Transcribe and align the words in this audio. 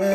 You 0.00 0.08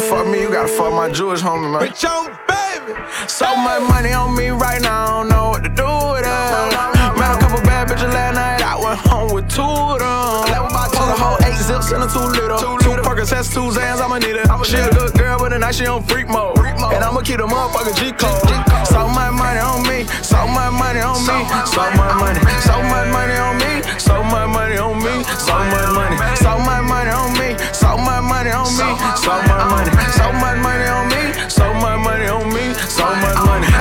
fuck 0.00 0.26
me, 0.26 0.40
you 0.40 0.48
gotta 0.48 0.68
fuck 0.68 0.90
my 0.94 1.10
Jewish 1.10 1.42
homie, 1.42 1.70
man. 1.70 1.82
Bitch, 1.82 2.08
on 2.08 2.30
baby. 2.48 2.98
So 3.28 3.44
much 3.56 3.82
money 3.90 4.14
on 4.14 4.34
me 4.34 4.48
right 4.48 4.80
now, 4.80 5.04
I 5.04 5.08
don't 5.18 5.28
know 5.28 5.50
what 5.50 5.62
to 5.64 5.68
do 5.68 5.84
with 5.84 6.24
it. 6.24 7.18
Met 7.18 7.36
a 7.36 7.38
couple 7.38 7.60
bad 7.68 7.88
bitches 7.88 8.10
last 8.10 8.36
night, 8.36 8.62
I 8.62 8.74
went 8.82 8.98
home 9.00 9.34
with 9.34 9.50
two 9.50 9.60
of 9.60 9.98
them. 9.98 10.48
Told 10.94 11.10
a 11.10 11.12
whole 11.12 11.36
eight 11.44 11.58
zips 11.58 11.92
in 11.92 12.00
a 12.00 12.08
two 12.08 12.24
liter. 12.40 12.77
Percocets, 13.18 13.52
two 13.52 13.66
Zans, 13.74 14.00
I'ma 14.00 14.18
need 14.18 14.36
it. 14.38 14.46
She 14.64 14.76
a 14.76 14.88
good 14.94 15.12
girl, 15.18 15.38
but 15.40 15.48
tonight 15.48 15.74
she 15.74 15.86
on 15.86 16.04
freak 16.04 16.28
mode. 16.28 16.56
And 16.58 17.02
I'ma 17.02 17.20
keep 17.22 17.38
the 17.38 17.46
motherfucking 17.50 17.98
G 17.98 18.12
code. 18.14 18.46
So 18.86 19.08
much 19.10 19.34
money 19.34 19.58
on 19.58 19.82
me, 19.90 20.06
so 20.22 20.46
much 20.46 20.70
money 20.78 21.00
on 21.00 21.18
me, 21.26 21.42
so 21.66 21.82
much 21.98 22.14
money, 22.14 22.38
so 22.62 22.78
much 22.78 23.10
money 23.10 23.34
on 23.34 23.58
me, 23.58 23.82
so 23.98 24.22
much 24.22 24.48
money 24.54 24.78
on 24.78 25.02
me, 25.02 25.24
so 25.34 25.58
much 25.66 25.90
money, 25.98 26.14
so 26.38 26.58
much 26.62 26.84
money 26.86 27.10
on 27.10 27.34
me, 27.34 27.58
so 27.74 27.98
much 27.98 28.22
money 28.22 28.54
on 28.54 28.70
me, 28.78 28.86
so 29.18 29.34
much 29.34 29.66
money, 29.66 29.90
so 30.14 30.30
much 30.38 30.58
money 30.62 30.86
on 30.86 31.08
me, 31.10 31.22
so 31.50 31.74
much 31.74 31.98
money 31.98 32.28
on 32.30 32.46
me, 32.54 32.70
so 32.86 33.02
much 33.02 33.34
money. 33.42 33.77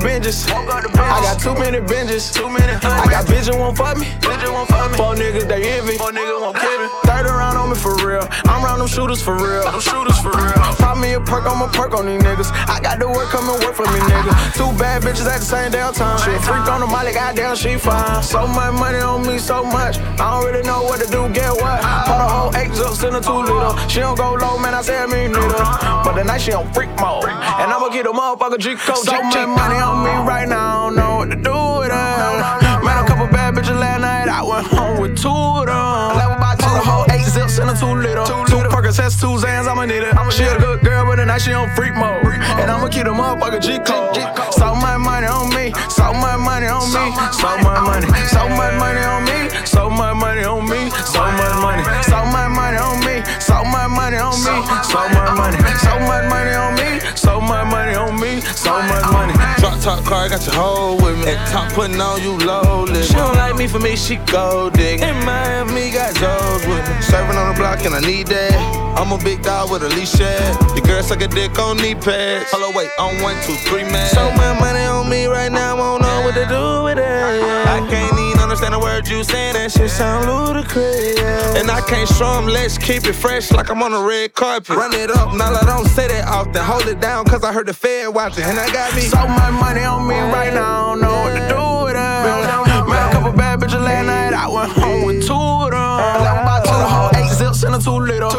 I 0.00 0.54
woke 0.56 0.72
up 0.72 0.82
the 0.82 0.88
binges, 0.88 0.98
I 0.98 1.20
got 1.20 1.40
too 1.40 1.54
many 1.54 1.78
binges, 1.78 2.32
too 2.32 2.48
many. 2.48 2.72
I 2.72 3.06
got 3.10 3.26
bitches 3.26 3.56
won't 3.58 3.76
fuck 3.76 3.98
me, 3.98 4.06
bitches 4.24 4.52
won't 4.52 4.68
fuck 4.68 4.90
me. 4.90 4.96
Four 4.96 5.14
niggas 5.14 5.46
they 5.46 5.78
envy, 5.78 5.98
four 5.98 6.12
niggas 6.12 6.40
won't 6.40 6.56
kill 6.56 6.80
me. 6.80 6.88
Third 7.04 7.26
around 7.26 7.56
on 7.56 7.70
me 7.70 7.76
for 7.76 7.94
real, 8.06 8.26
I'm 8.48 8.64
round 8.64 8.80
them 8.80 8.88
shooters 8.88 9.22
for 9.22 9.36
real, 9.36 9.64
them 9.64 9.80
shooters 9.80 10.18
for 10.18 10.32
real. 10.32 10.56
Pop 10.80 10.96
me 10.96 11.12
a 11.12 11.20
perk, 11.20 11.44
I'm 11.44 11.60
a 11.60 11.68
perk 11.68 11.92
on 11.94 12.06
these 12.06 12.22
niggas. 12.22 12.50
I 12.68 12.80
got 12.80 12.98
the 12.98 13.08
work, 13.08 13.28
come 13.28 13.48
and 13.48 13.62
work 13.62 13.74
for 13.74 13.86
me, 13.92 14.00
nigga. 14.08 14.32
Two 14.56 14.72
bad 14.78 15.02
bitches 15.02 15.28
at 15.28 15.40
the 15.40 15.46
same 15.46 15.70
damn 15.70 15.92
time. 15.92 16.18
She 16.24 16.32
freak 16.46 16.64
on 16.68 16.80
the 16.80 16.86
molly, 16.86 17.12
goddamn, 17.12 17.56
she 17.56 17.76
fine. 17.76 18.22
So 18.22 18.46
much 18.46 18.72
money 18.74 18.98
on 18.98 19.26
me, 19.26 19.38
so 19.38 19.62
much. 19.64 19.98
I 20.16 20.32
don't 20.32 20.46
really 20.46 20.64
know 20.64 20.82
what 20.82 21.00
to 21.00 21.06
do, 21.10 21.28
get 21.34 21.52
what? 21.52 21.80
Put 22.08 22.16
a 22.16 22.28
whole 22.28 22.56
eight 22.56 22.72
zups 22.72 23.06
in 23.06 23.14
a 23.14 23.20
two 23.20 23.44
liter. 23.44 23.76
She 23.88 24.00
don't 24.00 24.16
go 24.16 24.34
low, 24.34 24.58
man, 24.58 24.74
I 24.74 24.82
say 24.82 24.96
I 24.98 25.06
mean 25.06 25.32
neither. 25.32 25.64
But 26.04 26.14
the 26.16 26.24
night 26.24 26.40
she 26.40 26.52
on 26.52 26.72
freak 26.72 26.90
mode. 26.96 27.28
And 27.28 27.68
I'ma 27.72 27.88
get 27.88 28.06
a 28.06 28.12
motherfucker 28.12 28.58
G 28.58 28.74
code. 28.76 29.04
So 29.04 29.20
much 29.20 29.46
money 29.48 29.76
on 29.76 29.89
me 29.96 30.14
right 30.26 30.48
now, 30.48 30.86
I 30.86 30.86
don't 30.86 30.96
know 30.96 31.16
what 31.16 31.30
to 31.30 31.36
do 31.36 31.56
with 31.80 31.90
it. 31.90 32.84
Met 32.84 32.96
a 33.02 33.04
couple 33.06 33.26
bad 33.28 33.54
bitches 33.54 33.78
last 33.78 34.00
night, 34.00 34.28
I 34.28 34.42
went 34.42 34.66
home 34.66 35.00
with 35.00 35.16
two 35.16 35.28
of 35.28 35.66
them. 35.66 36.38
Told 36.60 36.76
a 36.76 36.84
whole 36.84 37.06
eight 37.10 37.26
zips 37.26 37.58
in 37.58 37.68
a 37.68 37.74
two 37.74 37.94
liter. 37.94 38.24
Two 38.46 38.62
Percocets, 38.70 39.20
two 39.20 39.34
Zans, 39.38 39.66
I'ma 39.66 39.84
need 39.86 40.02
it. 40.02 40.14
She 40.32 40.44
a 40.44 40.58
good 40.58 40.80
girl, 40.82 41.06
but 41.06 41.16
tonight 41.16 41.40
she 41.42 41.52
on 41.52 41.68
freak 41.74 41.94
mode. 41.94 42.24
And 42.60 42.70
I'ma 42.70 42.88
keep 42.88 43.04
the 43.04 43.10
motherfucker 43.10 43.60
G 43.60 43.78
code. 43.78 44.16
So 44.54 44.74
much 44.74 44.98
money 45.00 45.26
on 45.26 45.48
me, 45.54 45.72
so 45.88 46.12
much 46.12 46.38
money 46.40 46.66
on 46.66 46.84
me, 46.92 47.12
so 47.32 47.48
much 47.64 47.80
money, 47.86 48.08
so 48.28 48.48
much 48.48 48.74
money 48.78 49.00
on 49.00 49.24
me, 49.24 49.48
so 49.64 49.88
much 49.90 50.16
money 50.16 50.44
on 50.44 50.68
me, 50.68 50.90
so 51.04 51.22
much 51.24 51.56
money, 51.60 51.84
so 52.04 52.24
much 52.28 52.50
money 52.52 52.78
on 52.78 53.00
me, 53.04 53.22
so 53.40 53.64
much 53.64 53.88
money 53.90 54.18
on 54.18 54.36
me, 54.44 54.56
so 54.84 55.00
much 55.08 55.32
money, 55.36 55.58
so 55.80 55.98
much 56.00 56.24
money 56.28 56.54
on 56.54 56.74
me, 56.76 57.00
so 57.16 57.40
much 57.40 57.66
money 57.70 57.94
on 57.94 58.20
me, 58.20 58.40
so 58.40 58.72
much 58.82 59.12
money. 59.12 59.39
Drop 59.70 59.82
top 59.82 60.04
car, 60.04 60.28
got 60.28 60.44
your 60.46 60.54
hoe 60.56 60.96
with 60.96 61.16
me. 61.18 61.30
At 61.30 61.46
top 61.48 61.72
putting 61.72 62.00
on 62.00 62.20
you 62.22 62.36
low. 62.38 62.86
She 62.86 63.14
don't 63.14 63.36
like 63.36 63.54
me 63.54 63.68
for 63.68 63.78
me, 63.78 63.94
she 63.94 64.16
go 64.26 64.68
dig. 64.68 65.00
In 65.00 65.14
Miami, 65.24 65.92
got 65.92 66.12
Joe's 66.16 66.66
with 66.66 66.82
me. 66.88 67.00
Serving 67.02 67.36
on 67.36 67.54
the 67.54 67.56
block, 67.56 67.84
and 67.84 67.94
I 67.94 68.00
need 68.00 68.26
that. 68.28 68.52
I'm 68.98 69.12
a 69.12 69.18
big 69.22 69.42
dog 69.42 69.70
with 69.70 69.84
a 69.84 69.88
leash 69.90 70.18
at. 70.20 70.76
Your 70.76 70.84
girl 70.84 71.02
suck 71.04 71.22
a 71.22 71.28
dick 71.28 71.56
on 71.58 71.76
knee 71.76 71.94
pads. 71.94 72.50
Hello, 72.50 72.72
wait, 72.74 72.90
on 72.98 73.22
one, 73.22 73.36
two, 73.46 73.54
three, 73.70 73.84
man. 73.84 74.08
So 74.08 74.30
much 74.32 74.58
money 74.58 74.84
on 74.86 75.08
me 75.08 75.26
right 75.26 75.52
now, 75.52 75.76
I 75.76 75.78
don't 75.78 76.02
know 76.02 76.20
what 76.24 76.34
to 76.34 76.46
do 76.46 76.82
with 76.82 76.98
it. 76.98 77.06
I 77.06 77.78
can't 77.88 78.18
even 78.18 78.29
understand 78.50 78.74
a 78.74 78.80
word 78.80 79.06
you 79.06 79.22
saying, 79.22 79.54
that 79.54 79.70
shit 79.70 79.88
sound 79.88 80.26
ludicrous. 80.26 81.20
And 81.54 81.70
I 81.70 81.80
can't 81.82 82.08
show 82.08 82.26
'em, 82.36 82.46
let's 82.46 82.76
keep 82.78 83.06
it 83.06 83.12
fresh 83.12 83.52
like 83.52 83.70
I'm 83.70 83.80
on 83.80 83.92
a 83.92 84.02
red 84.02 84.34
carpet. 84.34 84.76
Run 84.76 84.92
it 84.92 85.08
up, 85.08 85.32
now 85.34 85.54
I 85.54 85.64
don't 85.64 85.86
say 85.86 86.08
that 86.08 86.26
often. 86.26 86.56
Hold 86.56 86.88
it 86.88 86.98
down, 87.00 87.26
cause 87.26 87.44
I 87.44 87.52
heard 87.52 87.68
the 87.68 87.74
Fed 87.74 88.08
watching. 88.12 88.42
And 88.42 88.58
I 88.58 88.68
got 88.72 88.92
me. 88.96 89.02
So 89.02 89.24
much 89.28 89.52
money 89.52 89.84
on 89.84 90.08
me 90.08 90.18
right 90.18 90.52
now, 90.52 90.66
I 90.66 90.86
don't 90.90 91.00
know 91.00 91.14
what 91.22 91.34
to 91.38 91.48
do 91.48 91.84
with 91.84 91.94
it. 91.94 92.88
Met 92.90 93.08
a 93.08 93.12
couple 93.12 93.32
bad 93.32 93.60
bitches 93.60 93.84
last 93.84 94.06
night, 94.06 94.34
I 94.34 94.48
went 94.48 94.72
home 94.72 95.04
with 95.04 95.24
two 95.24 95.34
of 95.34 95.70
them. 95.70 96.64
Told 96.64 96.82
a 96.82 96.88
whole 96.88 97.10
eight 97.14 97.30
zips 97.30 97.62
in 97.62 97.72
a 97.72 97.78
two 97.78 98.00
liter. 98.00 98.30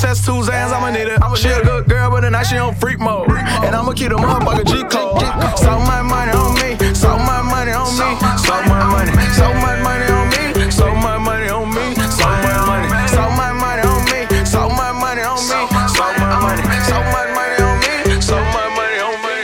Percocets, 0.00 0.24
two 0.24 0.40
Zans, 0.42 0.72
I'ma 0.72 0.90
need 0.90 1.08
it. 1.08 1.20
She 1.36 1.48
a 1.48 1.62
good 1.62 1.88
girl, 1.88 2.10
but 2.10 2.20
tonight 2.20 2.44
she 2.44 2.56
on 2.56 2.74
freak 2.74 2.98
mode. 3.00 3.30
And 3.30 3.74
I'ma 3.74 3.92
keep 3.92 4.08
the 4.08 4.16
motherfucker 4.16 4.64
G 4.66 4.82
code. 4.84 5.20
So 5.58 5.78
much 5.78 6.04
money 6.04 6.32
on 6.32 6.54
me, 6.54 6.76
so 6.94 7.16
much 7.18 7.44
money 7.44 7.72
on 7.72 7.90
me, 7.92 8.16
so 8.40 8.56
much 8.64 8.86
money, 8.88 9.12
so 9.36 9.52
much 9.60 9.78
money 9.84 10.08
on 10.08 10.28
me, 10.30 10.70
so 10.70 10.94
much 10.94 11.20
money 11.20 11.48
on 11.48 11.68
me, 11.68 11.94
so 12.16 12.28
much 12.40 12.64
money, 12.66 12.88
so 13.08 13.28
much 13.36 13.54
money 13.60 13.82
on 13.84 14.00
me, 14.08 14.44
so 14.44 14.68
much 14.68 14.94
money 14.96 15.22
on 15.22 15.36
me, 15.36 15.60
so 15.92 16.04
much 16.16 16.40
money, 16.40 16.64
so 16.88 16.96
much 17.12 17.28
money 17.36 17.60
on 17.60 17.76
me, 17.80 18.20
so 18.20 18.36
much 18.40 18.70
money 18.76 18.98
on 19.04 19.16
me. 19.20 19.36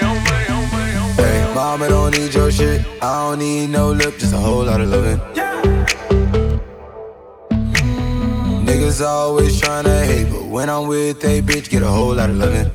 Hey, 1.20 1.54
mama 1.54 1.88
don't 1.88 2.10
need 2.12 2.32
your 2.32 2.50
shit. 2.50 2.80
I 3.02 3.28
don't 3.28 3.38
need 3.38 3.68
no 3.68 3.92
lip, 3.92 4.18
just 4.18 4.32
a 4.32 4.38
whole 4.38 4.64
lot 4.64 4.80
of 4.80 4.88
loving. 4.88 5.20
Niggas 8.86 9.04
always 9.04 9.60
tryna 9.60 10.04
hate, 10.06 10.30
but 10.30 10.44
when 10.44 10.70
I'm 10.70 10.86
with 10.86 11.24
a 11.24 11.42
bitch, 11.42 11.68
get 11.70 11.82
a 11.82 11.88
whole 11.88 12.14
lot 12.14 12.30
of 12.30 12.36
loving. 12.36 12.70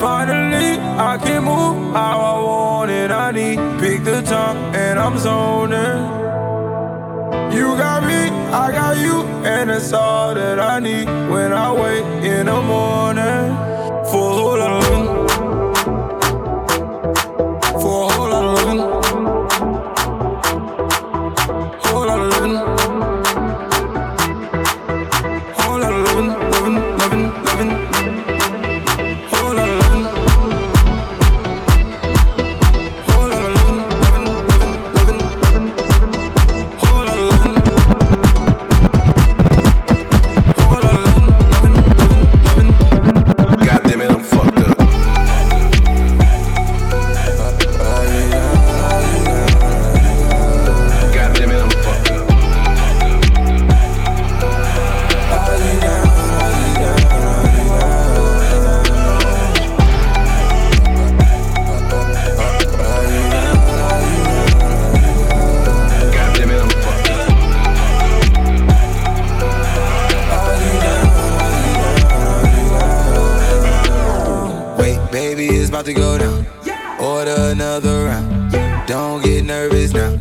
Finally, 0.00 0.80
I 0.98 1.16
can 1.22 1.44
move 1.44 1.94
how 1.94 2.18
I 2.18 2.42
want 2.42 2.90
it. 2.90 3.12
I 3.12 3.30
need 3.30 3.56
pick 3.78 4.02
the 4.02 4.22
top 4.22 4.56
and 4.74 4.98
I'm 4.98 5.16
zoning. 5.16 6.02
You 7.56 7.76
got 7.76 8.02
me, 8.02 8.30
I 8.50 8.72
got 8.72 8.96
you, 8.96 9.22
and 9.46 9.70
that's 9.70 9.92
all 9.92 10.34
that 10.34 10.58
I 10.58 10.80
need 10.80 11.06
when 11.30 11.52
I 11.52 11.72
wake 11.72 12.04
in 12.24 12.46
the 12.46 12.60
morning. 12.60 13.54
For 14.10 14.58
a 14.58 14.80
whole 14.82 15.29
about 75.80 75.86
to 75.86 75.94
go 75.94 76.18
down. 76.18 76.46
Order 77.00 77.36
another 77.52 78.04
round. 78.04 78.86
Don't 78.86 79.22
get 79.24 79.44
nervous 79.44 79.94
now. 79.94 80.20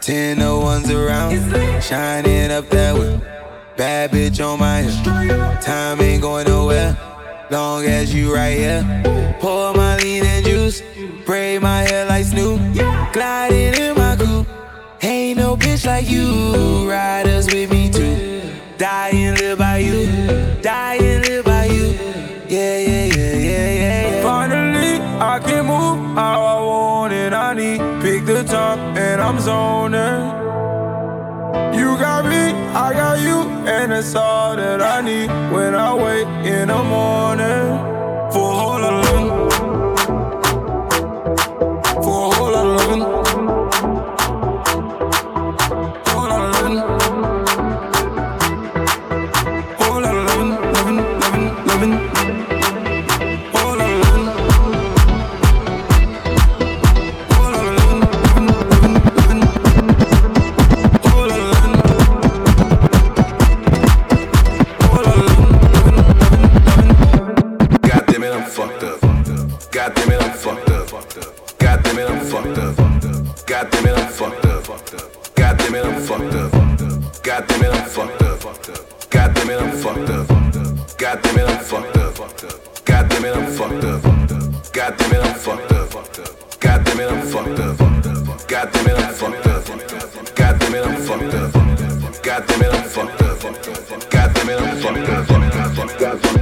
Ten 0.00 0.38
no 0.38 0.58
ones 0.58 0.90
around. 0.90 1.32
Shining 1.80 2.50
up 2.50 2.68
that 2.70 2.94
way. 2.94 3.20
Bad 3.76 4.10
bitch 4.10 4.44
on 4.44 4.58
my 4.58 4.82
hip. 4.82 5.62
Time 5.62 6.00
ain't 6.00 6.22
going 6.22 6.48
nowhere. 6.48 6.96
Long 7.50 7.84
as 7.84 8.12
you 8.12 8.34
right 8.34 8.56
here. 8.56 9.36
Pour 9.38 9.74
my 9.74 9.96
lean 9.98 10.24
and 10.24 10.44
juice. 10.44 10.82
Braid 11.24 11.62
my 11.62 11.82
hair 11.82 12.06
like 12.06 12.24
Snoop. 12.24 12.60
Gliding 13.12 13.74
in 13.80 13.94
my 13.94 14.16
coupe. 14.16 14.48
Ain't 15.02 15.38
no 15.38 15.56
bitch 15.56 15.86
like 15.86 16.10
you. 16.10 16.90
Riders 16.90 17.46
with 17.46 17.70
me 17.70 17.90
too. 17.90 18.42
Die 18.76 19.10
and 19.10 19.38
live 19.38 19.58
by 19.58 19.78
you. 19.78 20.06
Die 20.62 20.94
and 20.96 21.28
live 21.28 21.44
by 21.44 21.66
you. 21.66 21.92
Yeah, 22.48 22.78
yeah, 22.78 23.04
yeah, 23.04 23.36
yeah, 23.36 23.70
yeah, 23.70 24.10
yeah. 24.10 24.65
I 25.20 25.38
can 25.38 25.64
move 25.66 26.14
how 26.14 26.44
I 26.44 26.60
want 26.60 27.12
it. 27.14 27.32
I 27.32 27.54
need 27.54 27.80
pick 28.02 28.26
the 28.26 28.42
top 28.44 28.78
and 28.78 29.20
I'm 29.20 29.40
zoning. 29.40 30.44
You 31.78 31.96
got 31.96 32.26
me, 32.26 32.52
I 32.74 32.92
got 32.92 33.20
you, 33.20 33.48
and 33.66 33.92
that's 33.92 34.14
all 34.14 34.56
that 34.56 34.82
I 34.82 35.00
need 35.00 35.28
when 35.52 35.74
I 35.74 35.94
wake 35.94 36.26
in 36.46 36.68
the 36.68 36.82
morning. 36.82 38.30
For 38.30 38.52
whole 38.60 38.85
God 76.08 77.48
damn 77.48 77.64
it, 77.64 77.72
I'm 77.72 77.84
fucked 77.88 78.22
up. 78.22 78.40
God 79.10 79.34
damn 79.34 79.50
it, 79.50 79.60
I'm 79.60 79.72
fucked 79.72 80.08
up. 80.08 80.28
God 80.98 81.20
damn 81.22 81.38
it, 81.38 81.48
I'm 81.48 81.58
fucked 81.64 81.96
up. 81.96 82.16
God 82.84 83.08
damn 83.08 83.24
it, 83.24 83.36
I'm 83.36 83.46
fucked 83.50 83.84
up. 83.84 84.02
God 84.72 84.96
damn 84.98 85.12
it, 85.12 85.20
I'm 85.24 85.34
fucked 85.34 85.72
up. 85.72 85.90
God 86.60 86.84
damn 86.84 87.00
it, 87.00 87.10
I'm 87.10 87.22
fucked 87.26 87.58
up. 87.58 87.78
God 88.46 88.70
damn 88.72 88.86
it, 88.86 88.96
I'm 88.96 89.12
fucked 89.12 89.46
up. 89.46 89.66
God 90.36 90.58
damn 90.60 90.74
it, 90.74 90.86
I'm 90.86 90.96
fucked 90.96 91.34
up. 91.34 91.52
God 92.22 92.46
damn 92.46 92.62
it, 92.62 92.74
I'm 92.74 92.84
fucked 92.84 93.22
up. 93.22 93.32
God 94.22 94.32
damn 94.36 94.50
it, 94.50 94.60
I'm 94.62 94.76
fucked 94.78 95.08
up. 95.10 95.20
God 95.20 95.26
damn 95.26 95.42
it, 95.42 95.54
I'm 95.54 95.74
fucked 95.74 96.02
up. 96.02 96.35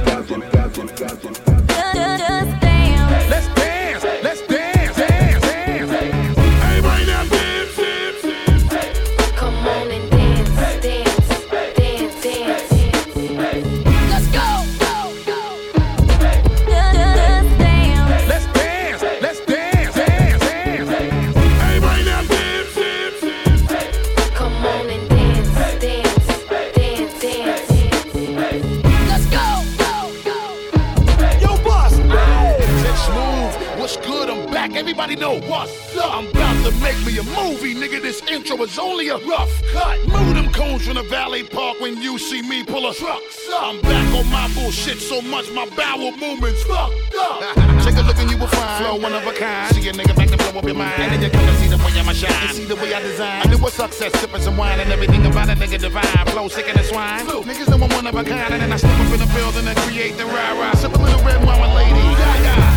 A 39.09 39.17
rough 39.17 39.61
cut. 39.71 39.99
Move 40.07 40.35
them 40.35 40.51
cones 40.51 40.85
from 40.85 40.95
the 40.95 41.03
Valley 41.03 41.43
Park 41.43 41.79
when 41.79 42.01
you 42.01 42.17
see 42.17 42.41
me 42.41 42.63
pull 42.63 42.89
a 42.89 42.93
truck. 42.93 43.21
I'm 43.53 43.81
back 43.81 44.07
on 44.15 44.25
my 44.31 44.51
bullshit 44.55 44.99
so 44.99 45.21
much 45.21 45.51
my 45.51 45.67
bowel 45.75 46.11
movements 46.17 46.63
fucked 46.63 47.15
up. 47.15 47.41
Take 47.83 47.97
a 47.97 48.01
look 48.01 48.17
and 48.17 48.31
you 48.31 48.37
will 48.37 48.47
find 48.47 48.83
flow 48.83 48.95
one 48.97 49.13
of 49.13 49.25
a 49.27 49.33
kind. 49.33 49.75
See 49.75 49.87
a 49.89 49.93
nigga 49.93 50.15
back 50.15 50.29
to 50.29 50.37
blow 50.37 50.59
up 50.59 50.65
your 50.65 50.75
mind. 50.75 51.01
And 51.01 51.11
then 51.13 51.21
you 51.21 51.29
come 51.29 51.45
to 51.45 51.55
see 51.55 51.67
the 51.67 51.77
way 51.77 51.91
I'ma 51.99 52.13
shine. 52.13 52.53
see 52.53 52.65
the 52.65 52.75
way 52.75 52.93
I 52.93 53.01
design. 53.01 53.41
I 53.45 53.49
knew 53.49 53.57
what 53.57 53.73
success, 53.73 54.17
sipping 54.19 54.41
some 54.41 54.57
wine 54.57 54.79
and 54.79 54.91
everything 54.91 55.25
about 55.25 55.49
a 55.49 55.53
nigga 55.53 55.79
divine. 55.79 56.25
Flow 56.27 56.47
sick 56.47 56.67
in 56.67 56.75
the 56.75 56.83
swine. 56.83 57.25
Flu. 57.25 57.43
Niggas 57.43 57.69
know 57.69 57.83
I'm 57.83 57.91
one 57.93 58.07
of 58.07 58.15
a 58.15 58.23
kind. 58.23 58.53
And 58.53 58.61
then 58.61 58.71
I 58.71 58.77
step 58.77 58.97
up 58.99 59.13
in 59.13 59.19
the 59.19 59.31
building 59.35 59.67
and 59.67 59.77
create 59.79 60.17
the 60.17 60.25
rah 60.25 60.59
rah. 60.59 60.73
Sip 60.75 60.93
a 60.93 60.97
little 60.97 61.23
red 61.23 61.43
wine, 61.45 61.75
lady. 61.75 61.99
Yeah, 61.99 62.41
yeah. 62.43 62.74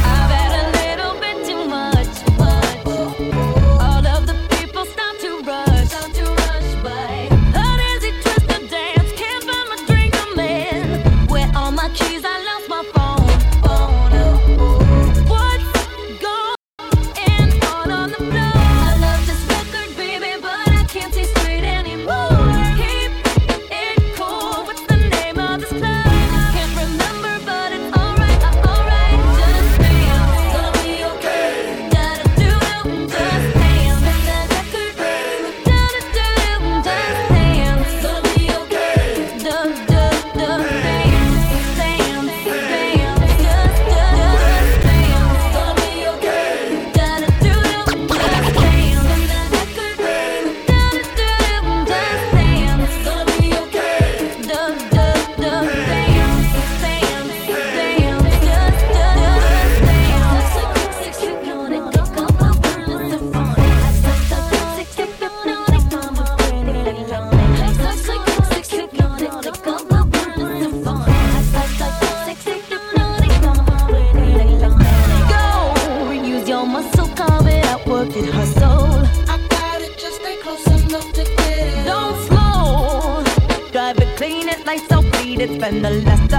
it's 85.41 85.57
been 85.57 85.85
a 85.85 85.91
last 85.91 86.33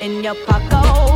in 0.00 0.24
your 0.24 0.34
pocket. 0.46 1.11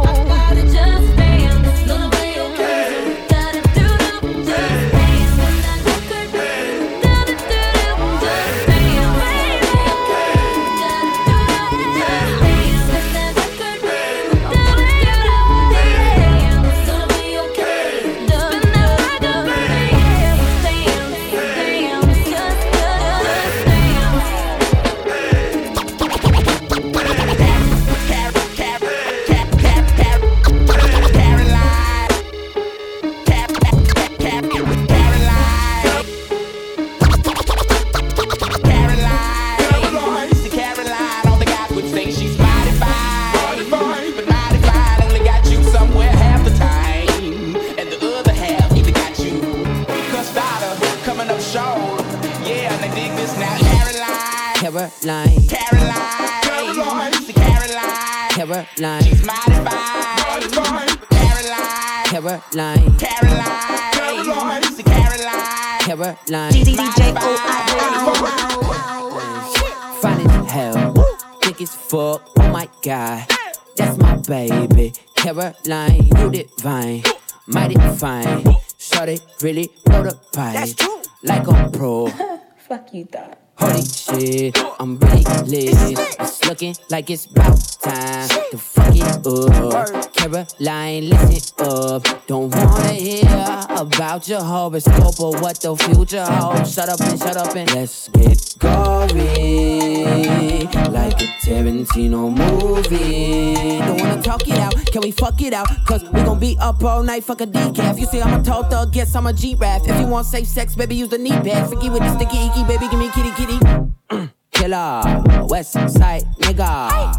Really 79.43 79.70
blow 79.84 80.02
the 80.02 80.14
pipe 80.32 80.78
like 81.22 81.46
a 81.46 81.70
pro. 81.70 82.08
Fuck 82.69 82.93
you 82.93 83.05
thought. 83.05 83.39
Holy 83.58 83.82
shit, 83.82 84.58
I'm 84.81 84.99
lit. 84.99 85.25
It's 85.49 86.44
looking 86.44 86.75
like 86.91 87.08
it's 87.11 87.27
about 87.27 87.58
time 87.81 88.29
to 88.51 88.58
fuck 88.58 88.94
it 88.94 89.27
up. 89.27 90.13
Caroline, 90.13 91.08
listen 91.08 91.55
up. 91.61 92.27
Don't 92.27 92.55
wanna 92.55 92.93
hear 92.93 93.65
about 93.70 94.29
your 94.29 94.43
horoscope 94.43 95.20
or 95.20 95.41
what 95.41 95.61
the 95.61 95.75
future 95.77 96.25
holds. 96.25 96.75
Shut 96.75 96.89
up 96.89 97.01
and 97.01 97.19
shut 97.19 97.37
up 97.37 97.55
and 97.55 97.73
let's 97.73 98.08
get 98.08 98.55
gory. 98.58 100.67
Like 100.91 101.23
a 101.23 101.27
Tarantino 101.41 102.31
movie. 102.37 103.79
Don't 103.79 104.01
wanna 104.01 104.23
talk 104.23 104.46
it 104.46 104.58
out, 104.58 104.75
can 104.93 105.01
we 105.03 105.13
fuck 105.13 105.41
it 105.41 105.55
out? 105.55 105.69
Cause 105.87 106.03
we 106.05 106.23
gon' 106.23 106.39
be 106.39 106.56
up 106.61 106.82
all 106.85 107.03
night, 107.03 107.25
fuck 107.25 107.41
a 107.41 107.46
decaf. 107.46 107.99
You 107.99 108.06
say 108.06 108.20
I'm 108.20 108.41
a 108.41 108.43
tall 108.43 108.65
thug, 108.65 108.93
guess 108.93 109.15
I'm 109.15 109.27
a 109.27 109.32
G-Rap. 109.32 109.82
If 109.87 109.99
you 110.01 110.06
want 110.06 110.27
safe 110.27 110.46
sex, 110.46 110.75
baby, 110.75 110.96
use 110.96 111.08
the 111.08 111.19
knee 111.19 111.31
pad. 111.31 111.69
Freaky 111.69 111.89
with 111.89 112.03
the 112.03 112.19
sticky 112.19 112.39
baby, 112.65 112.89
give 112.89 112.98
me 112.98 113.10
kitty 113.10 113.31
kitty. 113.32 114.31
Killer, 114.53 115.22
West 115.48 115.72
Side 115.72 116.25
nigga. 116.41 117.15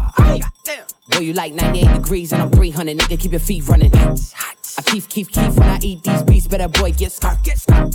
Boy, 1.10 1.18
you 1.20 1.32
like 1.32 1.54
98 1.54 1.94
degrees 1.94 2.32
and 2.32 2.42
I'm 2.42 2.50
300, 2.50 2.98
nigga. 2.98 3.20
Keep 3.20 3.32
your 3.32 3.40
feet 3.40 3.66
running. 3.68 3.94
I 3.94 4.82
keep, 4.82 5.08
keep, 5.08 5.28
keep 5.28 5.52
when 5.52 5.68
I 5.68 5.78
eat 5.82 6.02
these 6.02 6.22
beats. 6.22 6.46
Better 6.48 6.68
boy, 6.68 6.92
get 6.92 7.12
scarf, 7.12 7.42
get 7.42 7.58
scarf. 7.58 7.92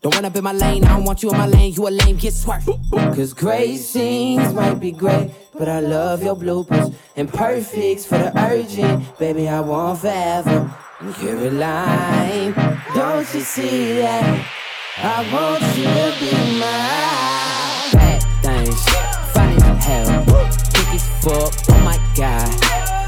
Don't 0.00 0.14
run 0.14 0.24
up 0.24 0.36
in 0.36 0.44
my 0.44 0.52
lane, 0.52 0.84
I 0.84 0.94
don't 0.94 1.04
want 1.04 1.22
you 1.24 1.30
in 1.30 1.36
my 1.36 1.46
lane. 1.46 1.72
You 1.72 1.88
a 1.88 1.90
lame, 1.90 2.16
get 2.16 2.32
swerved. 2.32 2.68
Cause 2.92 3.34
great 3.34 3.78
scenes 3.78 4.54
might 4.54 4.74
be 4.74 4.92
great, 4.92 5.32
but 5.58 5.68
I 5.68 5.80
love 5.80 6.22
your 6.22 6.36
bloopers. 6.36 6.94
And 7.16 7.28
perfects 7.28 8.06
for 8.06 8.16
the 8.18 8.32
urgent, 8.38 9.18
baby, 9.18 9.48
I 9.48 9.60
want 9.60 9.98
forever. 9.98 10.72
Caroline, 11.14 12.54
don't 12.94 13.34
you 13.34 13.40
see 13.40 13.94
that? 13.94 14.57
I 15.00 15.22
want 15.32 15.62
you 15.78 15.84
to 15.86 16.10
be 16.18 16.26
mine. 16.58 17.92
Bad 17.94 18.18
things, 18.42 18.82
funny 19.32 19.54
as 19.54 19.84
hell, 19.84 20.10
thick 20.74 20.90
as 20.92 21.06
fuck. 21.22 21.54
Oh 21.70 21.78
my 21.84 21.96
god, 22.16 22.50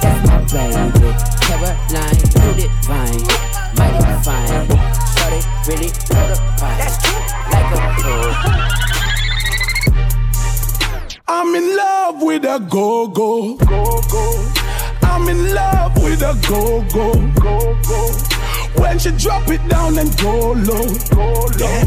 that's 0.00 0.22
my 0.28 0.38
baby. 0.46 1.10
Caroline, 1.42 2.14
you 2.14 2.54
divine, 2.62 3.26
mighty 3.74 4.06
fine. 4.22 4.70
Shorty 5.18 5.40
really 5.66 5.90
know 6.14 6.24
the 6.30 6.38
price, 6.58 6.96
like 7.50 7.70
a 7.74 7.78
pro. 7.98 8.14
I'm 11.26 11.50
in 11.56 11.76
love 11.76 12.22
with 12.22 12.44
a 12.44 12.60
go-go. 12.70 13.56
Go-go. 13.56 14.24
I'm 15.02 15.28
in 15.28 15.52
love 15.52 16.00
with 16.00 16.22
a 16.22 16.38
go 16.48 16.82
go 16.92 17.14
go 17.40 17.76
go. 17.82 18.39
When 18.76 18.98
she 18.98 19.10
drop 19.12 19.48
it 19.48 19.66
down 19.68 19.98
and 19.98 20.10
go 20.18 20.52
low, 20.52 20.86
go 21.10 21.46
low. 21.58 21.82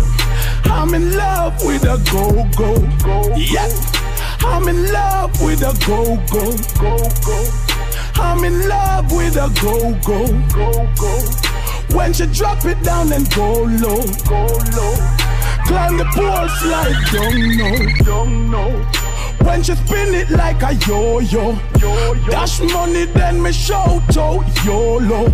I'm 0.66 0.94
in 0.94 1.16
love 1.16 1.63
with 1.63 1.84
a 1.84 1.98
go 2.12 2.44
go 2.58 2.75
go. 3.04 3.36
Yeah. 3.36 3.70
I'm 4.42 4.68
in 4.68 4.92
love 4.92 5.42
with 5.42 5.62
a 5.62 5.74
go 5.88 6.18
go 6.32 6.52
go 6.80 6.98
go. 7.25 7.50
I'm 8.16 8.44
in 8.44 8.68
love 8.68 9.12
with 9.12 9.36
a 9.38 9.50
go 9.62 9.94
go 10.06 10.28
go 10.54 10.90
go. 11.00 11.96
When 11.98 12.12
she 12.13 12.25
drop 12.28 12.66
it 12.66 12.82
down 12.84 13.12
and 13.13 13.30
go 13.36 13.63
low, 13.63 14.02
go 14.28 14.46
low. 14.75 14.96
Climb 15.68 15.98
the 15.98 16.06
pole 16.13 16.50
slide, 16.60 16.96
don't 17.12 17.58
know, 17.58 17.78
don't 18.04 18.52
know. 18.52 19.12
When 19.42 19.62
she 19.63 19.75
spin 19.75 20.13
it 20.13 20.30
like 20.30 20.62
a 20.63 20.74
yo-yo, 20.88 21.58
yo-dash 21.80 22.62
money 22.62 23.06
then 23.06 23.42
me 23.42 23.52
shout 23.52 24.18
out 24.18 24.66
YOLO. 24.66 25.30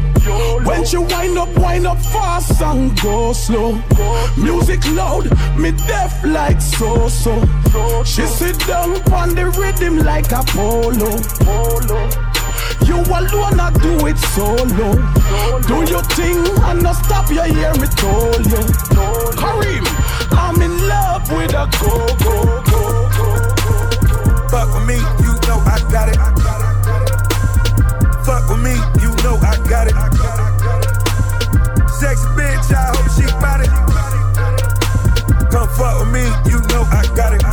When 0.66 0.86
she 0.86 0.98
wind 0.98 1.38
up, 1.38 1.50
wind 1.58 1.88
up 1.88 2.00
fast 2.00 2.62
and 2.62 3.00
go 3.02 3.34
slow. 3.34 3.82
Music 4.38 4.86
loud, 4.92 5.26
me 5.58 5.72
deaf 5.72 6.24
like 6.24 6.62
so-so. 6.62 7.42
She 8.04 8.26
sit 8.26 8.60
down 8.68 9.02
on 9.14 9.36
the 9.36 9.46
rhythm 9.58 10.00
like 10.00 10.32
a 10.32 10.44
polo. 10.48 11.18
polo. 11.46 12.10
You 12.86 12.98
alone, 13.02 13.60
I 13.60 13.72
do 13.82 14.08
it 14.08 14.18
solo. 14.18 14.96
Do 15.68 15.92
your 15.92 16.04
thing 16.04 16.40
and 16.64 16.82
not 16.82 16.94
stop 16.94 17.30
you 17.30 17.44
hear 17.44 17.74
me 17.74 17.88
told 17.96 18.46
you. 18.46 18.64
Kareem, 19.38 19.86
I'm 20.32 20.62
in 20.62 20.88
love 20.88 21.32
with 21.32 21.54
a 21.54 21.70
go-go. 21.80 23.09
Fuck 24.50 24.74
with 24.74 24.88
me, 24.88 24.96
you 24.96 25.34
know 25.46 25.62
I 25.62 25.78
got 25.92 26.10
it. 26.10 26.18
Fuck 28.26 28.50
with 28.50 28.64
me, 28.64 28.74
you 29.00 29.14
know 29.22 29.38
I 29.46 29.56
got 29.70 29.86
it. 29.86 29.94
Sexy 31.94 32.26
bitch, 32.34 32.74
I 32.74 32.90
hope 32.90 33.10
she 33.14 33.26
got 33.38 33.62
it. 33.62 33.70
Come 35.52 35.70
fuck 35.78 36.00
with 36.00 36.10
me, 36.10 36.26
you 36.50 36.58
know 36.74 36.82
I 36.90 37.06
got 37.16 37.34
it. 37.34 37.44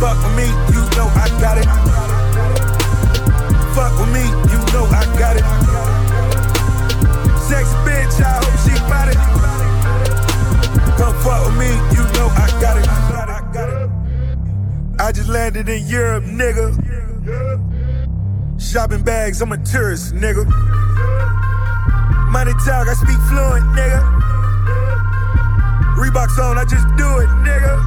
Fuck 0.00 0.16
with 0.24 0.34
me, 0.34 0.46
you 0.72 0.80
know 0.96 1.08
I 1.12 1.28
got 1.40 1.58
it. 1.58 1.68
Fuck 3.76 3.98
with 4.00 4.10
me, 4.14 4.24
you 4.48 4.58
know 4.72 4.86
I 4.88 5.04
got 5.18 5.36
it. 5.36 5.44
Sexy 7.44 7.76
bitch, 7.84 8.16
I 8.24 8.40
hope 8.40 8.56
she 8.64 8.72
got 8.88 9.08
it. 9.10 9.18
Come 10.96 11.14
fuck 11.22 11.44
with 11.44 11.58
me, 11.58 11.68
you 11.92 12.02
know 12.16 12.28
I 12.34 12.48
got 12.62 12.78
it. 12.78 12.95
I 15.06 15.12
just 15.12 15.28
landed 15.28 15.68
in 15.68 15.86
Europe, 15.86 16.24
nigga. 16.24 16.74
Shopping 18.60 19.04
bags, 19.04 19.40
I'm 19.40 19.52
a 19.52 19.56
tourist, 19.58 20.12
nigga. 20.12 20.44
Money 22.32 22.50
talk, 22.66 22.88
I 22.88 22.94
speak 22.94 23.16
fluent, 23.30 23.64
nigga. 23.78 24.02
Reeboks 25.94 26.42
on, 26.42 26.58
I 26.58 26.64
just 26.64 26.88
do 26.98 27.06
it, 27.22 27.28
nigga. 27.46 27.86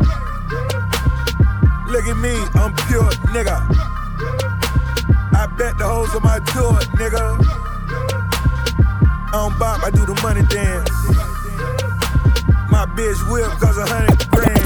Look 1.89 2.05
at 2.07 2.15
me, 2.15 2.31
I'm 2.55 2.73
pure, 2.87 3.11
nigga. 3.35 3.67
I 5.35 5.45
bet 5.57 5.77
the 5.77 5.83
hoes 5.83 6.15
on 6.15 6.23
my 6.23 6.39
door, 6.55 6.79
nigga. 6.95 7.35
I 9.27 9.31
don't 9.33 9.59
bop, 9.59 9.83
I 9.83 9.91
do 9.91 10.05
the 10.05 10.17
money 10.23 10.43
dance. 10.47 10.89
My 12.71 12.85
bitch 12.95 13.29
whip 13.29 13.51
cause 13.59 13.77
a 13.77 13.85
hundred 13.85 14.17
grand. 14.31 14.58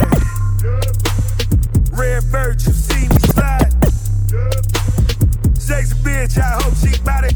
Red 2.04 2.24
virtue, 2.24 2.74
see 2.74 3.08
me 3.08 3.18
slide. 3.32 3.72
Sexy 5.58 5.96
bitch, 6.04 6.38
I 6.38 6.62
hope 6.62 6.76
she 6.76 7.02
bout 7.02 7.24
it. 7.24 7.36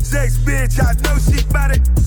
Sexy 0.00 0.40
bitch, 0.42 0.78
I 0.78 0.92
know 1.02 1.18
she 1.18 1.44
bout 1.52 1.72
it. 1.72 1.97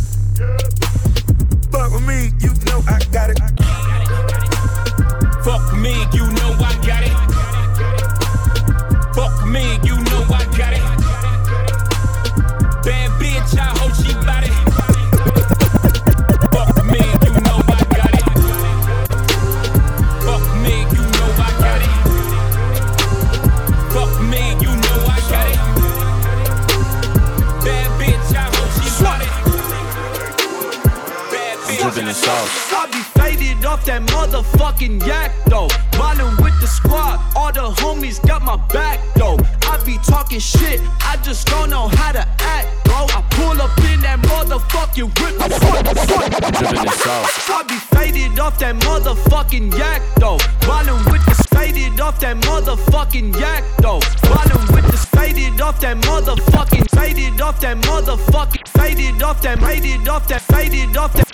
Sauce. 32.21 32.73
I 32.73 32.85
be 32.87 33.01
faded 33.17 33.65
off 33.65 33.85
that 33.85 34.01
motherfucking 34.13 35.05
yak 35.05 35.31
though. 35.47 35.67
Ballin' 35.97 36.35
with 36.37 36.55
the 36.61 36.67
squad, 36.67 37.19
all 37.35 37.51
the 37.51 37.67
homies 37.81 38.21
got 38.27 38.41
my 38.43 38.57
back 38.67 38.99
though. 39.15 39.37
I 39.65 39.81
be 39.85 39.97
talking 40.05 40.39
shit, 40.39 40.79
I 41.01 41.17
just 41.23 41.47
don't 41.47 41.69
know 41.69 41.87
how 41.87 42.11
to 42.11 42.25
act, 42.55 42.67
bro. 42.85 43.05
I 43.17 43.21
pull 43.31 43.57
up 43.61 43.75
in 43.89 44.01
that 44.01 44.19
motherfucking 44.31 45.09
whip, 45.19 45.33
foot. 45.61 46.21
In 46.61 46.89
sauce. 47.05 47.49
I 47.49 47.63
be 47.67 47.77
faded 47.95 48.39
off 48.39 48.59
that 48.59 48.75
motherfucking 48.75 49.77
yak 49.77 50.01
though. 50.17 50.37
Ballin' 50.67 51.03
with 51.11 51.25
the 51.25 51.35
faded 51.55 51.99
off 51.99 52.19
that 52.19 52.37
motherfucking 52.45 53.39
yak 53.39 53.63
though. 53.79 54.01
Ballin' 54.29 54.67
with 54.73 54.85
the 54.91 54.97
faded 55.17 55.59
off 55.61 55.79
that 55.81 55.97
motherfucking 55.97 56.85
faded 56.95 57.41
off 57.41 57.59
that 57.61 57.77
motherfucking 57.77 58.67
faded 58.69 59.21
off 59.21 59.41
that 59.41 59.59
faded 59.59 60.07
off 60.07 60.27
that 60.27 60.41
faded 60.41 60.97
off 60.97 61.13
that 61.13 61.30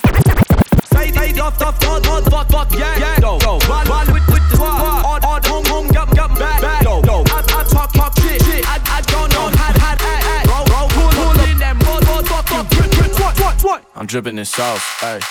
I'm 13.98 14.06
dripping 14.06 14.38
in 14.38 14.46
sauce, 14.46 14.82
ayy. 15.02 15.22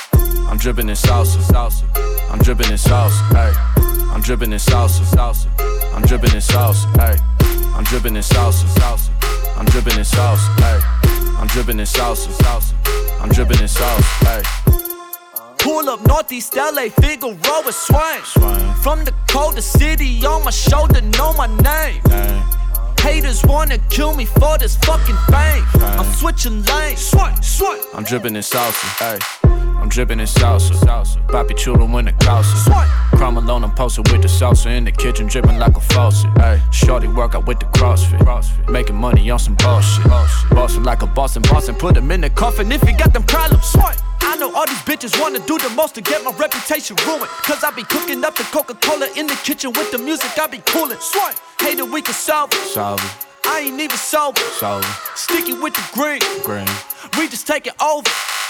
I'm 0.50 0.58
dripping 0.58 0.88
in 0.90 0.96
salsa, 0.96 1.38
salsa. 1.38 1.84
I'm 2.30 2.38
dripping 2.40 2.70
in 2.70 2.76
sauce, 2.76 3.16
ayy. 3.32 4.12
I'm 4.12 4.20
dripping 4.20 4.52
in 4.52 4.58
salsa, 4.58 5.02
salsa. 5.14 5.48
I'm 5.94 6.02
dripping 6.02 6.34
in 6.34 6.42
sauce, 6.42 6.84
ayy. 6.98 7.18
I'm 7.74 7.84
dripping 7.84 8.16
in 8.16 8.22
salsa, 8.22 8.66
salsa. 8.76 9.08
I'm 9.56 9.64
dripping 9.64 9.98
in 9.98 10.04
sauce, 10.04 10.46
ayy. 10.60 11.40
I'm 11.40 11.46
dripping 11.46 11.78
in 11.78 11.86
salsa, 11.86 12.28
salsa. 12.42 12.74
I'm 13.22 13.30
dripping 13.30 13.60
in 13.60 13.68
sauce, 13.68 14.04
ayy. 14.24 14.65
Pull 15.66 15.88
up 15.88 16.06
Northeast 16.06 16.54
LA, 16.54 16.90
swing. 17.72 18.22
Swing. 18.22 18.74
From 18.84 19.04
the 19.04 19.12
coldest 19.26 19.72
city 19.76 20.24
on 20.24 20.44
my 20.44 20.52
shoulder, 20.52 21.00
know 21.18 21.32
my 21.32 21.48
name. 21.60 22.00
Haters 23.00 23.44
wanna 23.44 23.78
kill 23.90 24.14
me 24.14 24.26
for 24.26 24.56
this 24.58 24.76
fucking 24.76 25.16
fame. 25.28 25.64
I'm 25.82 26.06
switching 26.14 26.62
lanes. 26.62 27.00
I'm 27.94 28.04
dripping 28.04 28.36
in 28.36 28.42
salsa. 28.42 29.45
I'm 29.86 29.90
dripping 29.90 30.18
in 30.18 30.26
salsa, 30.26 30.72
salsa. 30.72 31.24
Papi 31.28 31.56
chulo 31.56 31.86
when 31.86 32.08
it 32.08 32.16
calsa. 32.16 32.56
Swipe. 32.64 32.88
Crime 33.18 33.36
alone, 33.36 33.62
I'm 33.62 33.72
posted 33.72 34.10
with 34.10 34.20
the 34.20 34.26
salsa 34.26 34.66
in 34.76 34.82
the 34.82 34.90
kitchen, 34.90 35.28
dripping 35.28 35.58
like 35.58 35.76
a 35.76 35.80
faucet. 35.80 36.28
Ayy, 36.34 36.60
shorty 36.72 37.06
work 37.06 37.36
out 37.36 37.46
with 37.46 37.60
the 37.60 37.66
CrossFit. 37.66 38.18
CrossFit. 38.18 38.68
Making 38.68 38.96
money 38.96 39.30
on 39.30 39.38
some 39.38 39.54
bullshit. 39.54 40.04
Bossing 40.50 40.82
like 40.82 41.02
a 41.02 41.06
Boston, 41.06 41.42
Boston, 41.42 41.76
put 41.76 41.96
him 41.96 42.10
in 42.10 42.20
the 42.20 42.30
coffin 42.30 42.72
if 42.72 42.82
he 42.82 42.94
got 42.94 43.12
them 43.12 43.22
problems. 43.22 43.64
Swipe. 43.64 43.96
I 44.22 44.36
know 44.38 44.52
all 44.56 44.66
these 44.66 44.76
bitches 44.78 45.20
wanna 45.20 45.38
do 45.46 45.56
the 45.56 45.70
most 45.70 45.94
to 45.94 46.00
get 46.00 46.24
my 46.24 46.32
reputation 46.32 46.96
ruined. 47.06 47.30
Cause 47.46 47.62
I 47.62 47.70
be 47.70 47.84
cooking 47.84 48.24
up 48.24 48.34
the 48.34 48.42
Coca 48.42 48.74
Cola 48.74 49.06
in 49.14 49.28
the 49.28 49.36
kitchen 49.44 49.70
with 49.70 49.92
the 49.92 49.98
music 49.98 50.36
I 50.36 50.48
be 50.48 50.58
coolin'. 50.66 50.98
Swipe. 50.98 51.36
Hater, 51.60 51.84
we 51.84 52.02
can 52.02 52.14
solve 52.14 52.52
it. 52.52 52.58
Solve 52.74 52.98
it, 52.98 53.25
I 53.48 53.60
ain't 53.66 53.80
even 53.80 53.96
sober. 53.96 54.40
it, 54.40 54.84
Sticky 55.14 55.54
with 55.54 55.74
the 55.74 55.84
green. 55.94 56.20
green. 56.44 56.66
We 57.18 57.28
just 57.28 57.46
take 57.46 57.66
it 57.66 57.74
over. 57.82 58.08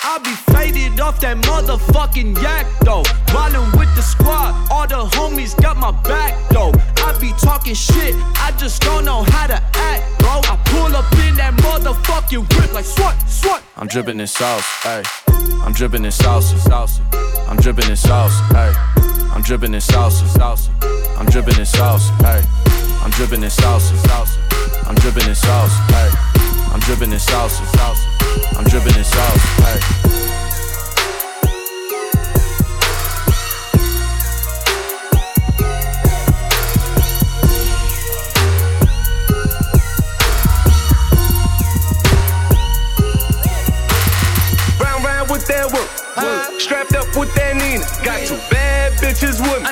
I 0.09 0.19
be 0.19 0.31
faded 0.53 1.01
off 1.01 1.21
that 1.21 1.37
motherfucking 1.39 2.41
yak 2.41 2.67
though. 2.81 3.03
Rollin' 3.35 3.71
with 3.77 3.93
the 3.97 4.03
squad, 4.03 4.55
all 4.71 4.87
the 4.87 5.03
homies 5.17 5.61
got 5.61 5.77
my 5.77 5.91
back 6.03 6.35
though. 6.51 6.73
I 7.05 7.17
be 7.21 7.33
talking 7.43 7.75
shit, 7.75 8.15
I 8.37 8.55
just 8.57 8.83
don't 8.83 9.05
know 9.05 9.25
how 9.25 9.49
to 9.49 9.61
act, 9.75 10.19
bro. 10.21 10.41
I 10.47 10.57
pull 10.67 10.95
up 10.95 11.11
in 11.27 11.35
that 11.37 11.55
motherfucking 11.55 12.47
whip 12.55 12.73
like 12.73 12.85
swat, 12.85 13.17
swat. 13.29 13.63
I'm 13.77 13.89
dripping 13.89 14.21
in 14.21 14.27
sauce, 14.27 14.65
ayy. 14.85 15.05
I'm 15.65 15.73
dripping 15.73 16.05
in 16.05 16.13
salsa, 16.13 16.55
salsa. 16.55 17.01
I'm 17.49 17.57
dripping 17.57 17.91
in 17.91 17.97
sauce, 17.97 18.39
ayy. 18.55 18.75
I'm 19.35 19.43
dripping 19.43 19.75
in 19.75 19.81
salsa, 19.81 20.25
salsa. 20.39 20.71
I'm 21.19 21.27
dripping 21.27 21.59
in 21.59 21.67
sauce, 21.67 22.11
ayy. 22.23 22.45
I'm 23.03 23.11
dripping 23.11 23.43
in 23.43 23.51
salsa. 23.51 24.46
I'm 24.87 24.95
dripping 24.97 25.29
in 25.29 25.35
sauce, 25.35 25.77
ayy. 25.91 26.73
I'm 26.73 26.81
dripping 26.81 27.13
in 27.13 27.19
salsa, 27.19 27.65
salsa. 27.77 28.07
I'm 28.57 28.65
dripping 28.65 28.97
in 28.97 29.05
sauce, 29.05 29.45
ayy. 29.67 29.83
Strapped 46.59 46.97
up 46.97 47.07
with 47.15 47.33
that 47.37 47.55
Nina. 47.55 47.85
Got 48.03 48.27
two 48.27 48.35
bad 48.51 48.93
bitches 48.99 49.39
with 49.39 49.63
me. 49.63 49.71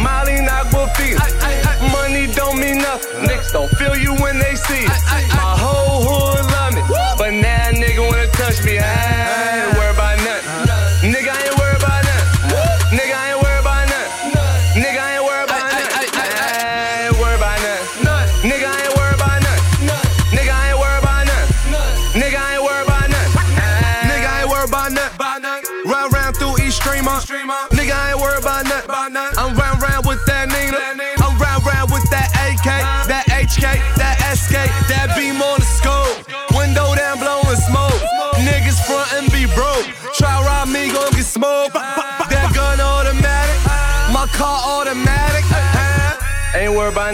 Molly 0.00 0.40
Aquafina. 0.40 1.20
Money 1.92 2.32
don't 2.32 2.58
mean 2.58 2.78
nothing. 2.78 3.28
Niggas 3.28 3.52
don't 3.52 3.68
feel 3.76 3.94
you 3.96 4.14
when 4.14 4.31
they 4.31 4.31
see 4.72 4.84
it. 4.84 4.88
My 4.88 5.21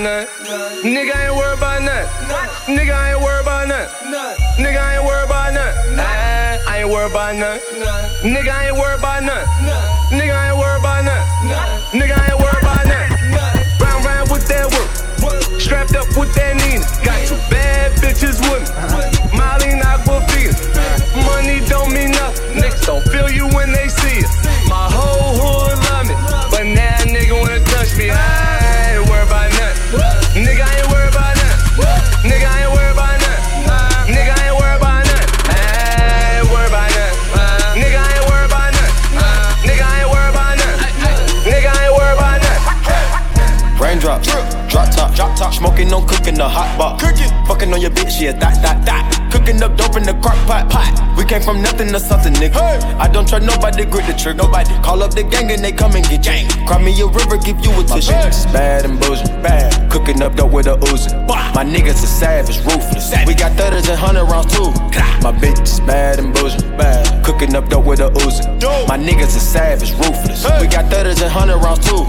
Worried. 0.09 0.29
Nigga 0.89 1.13
ain't 1.21 1.37
worried 1.37 1.59
about 1.59 1.83
nothing. 1.83 2.09
Nigga 2.77 2.97
ain't 3.13 3.21
worried 3.21 3.43
about 3.45 3.69
nothing. 3.69 3.93
Nigga 4.57 4.81
ain't 4.97 5.05
worried 5.05 5.27
about 5.29 5.53
nothing. 5.53 6.01
I 6.01 6.79
ain't 6.81 6.89
worried 6.89 7.11
about 7.11 7.37
nothing. 7.37 7.61
Nigga 8.25 8.53
ain't 8.65 8.77
worried 8.81 9.01
about 9.01 9.23
nothing. 9.23 9.53
Nigga 10.17 10.33
ain't 10.49 10.57
worried 10.57 10.78
Smoking, 45.79 45.91
no 45.95 46.05
cooking, 46.05 46.35
the 46.35 46.49
hot 46.49 46.77
pot. 46.77 46.99
Cooking, 46.99 47.31
fucking 47.47 47.73
on 47.73 47.81
your 47.81 47.93
bitch, 47.93 48.21
yeah, 48.21 48.33
that, 48.33 48.61
that, 48.63 48.85
that. 48.85 49.31
Cooking 49.31 49.63
up 49.63 49.77
dope 49.77 49.95
in 49.95 50.03
the 50.03 50.15
crock 50.15 50.35
pot, 50.51 50.69
pot. 50.69 50.91
We 51.17 51.25
came 51.25 51.41
from 51.41 51.63
nothing 51.63 51.93
to 51.95 52.01
something, 52.01 52.33
nigga. 52.35 52.59
I 52.99 53.07
don't 53.07 53.29
try 53.29 53.39
nobody, 53.39 53.85
grip 53.85 54.07
the 54.07 54.15
trick. 54.15 54.35
Nobody 54.35 54.75
call 54.83 55.05
up 55.05 55.15
the 55.15 55.23
gang 55.23 55.53
and 55.53 55.63
they 55.63 55.71
come 55.71 55.95
and 55.95 56.05
get 56.09 56.25
gang. 56.25 56.51
Cry 56.67 56.83
me 56.83 56.91
a 57.01 57.07
river, 57.07 57.39
give 57.39 57.63
you 57.63 57.71
a 57.79 57.85
tissue. 57.85 58.11
Bad 58.51 58.87
and 58.87 58.99
bullshit, 58.99 59.31
bad. 59.39 59.71
Cooking 59.89 60.21
up 60.21 60.35
dope 60.35 60.51
with 60.51 60.67
a 60.67 60.75
Uzi. 60.91 61.15
My 61.55 61.63
niggas 61.63 62.03
are 62.03 62.11
savage, 62.11 62.59
ruthless. 62.67 63.15
We 63.25 63.35
got 63.39 63.55
thudders 63.55 63.89
and 63.89 63.99
hundred 63.99 64.27
rounds 64.27 64.51
too. 64.51 64.75
My 65.23 65.31
bitch 65.31 65.63
is 65.63 65.79
bad 65.87 66.19
and 66.19 66.35
bullshit, 66.35 66.67
bad. 66.77 67.07
Cooking 67.25 67.55
up 67.55 67.69
dope 67.69 67.87
with 67.87 68.01
a 68.01 68.11
Uzi. 68.27 68.43
My 68.89 68.99
niggas 68.99 69.37
are 69.39 69.47
savage, 69.55 69.93
ruthless. 69.95 70.43
We 70.59 70.67
got 70.67 70.91
thudders 70.91 71.23
and 71.23 71.31
hundred 71.31 71.59
rounds 71.63 71.87
too. 71.87 72.03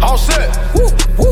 All 0.00 0.16
set. 0.16 0.48
Woo, 0.74 0.88
woo. 1.18 1.29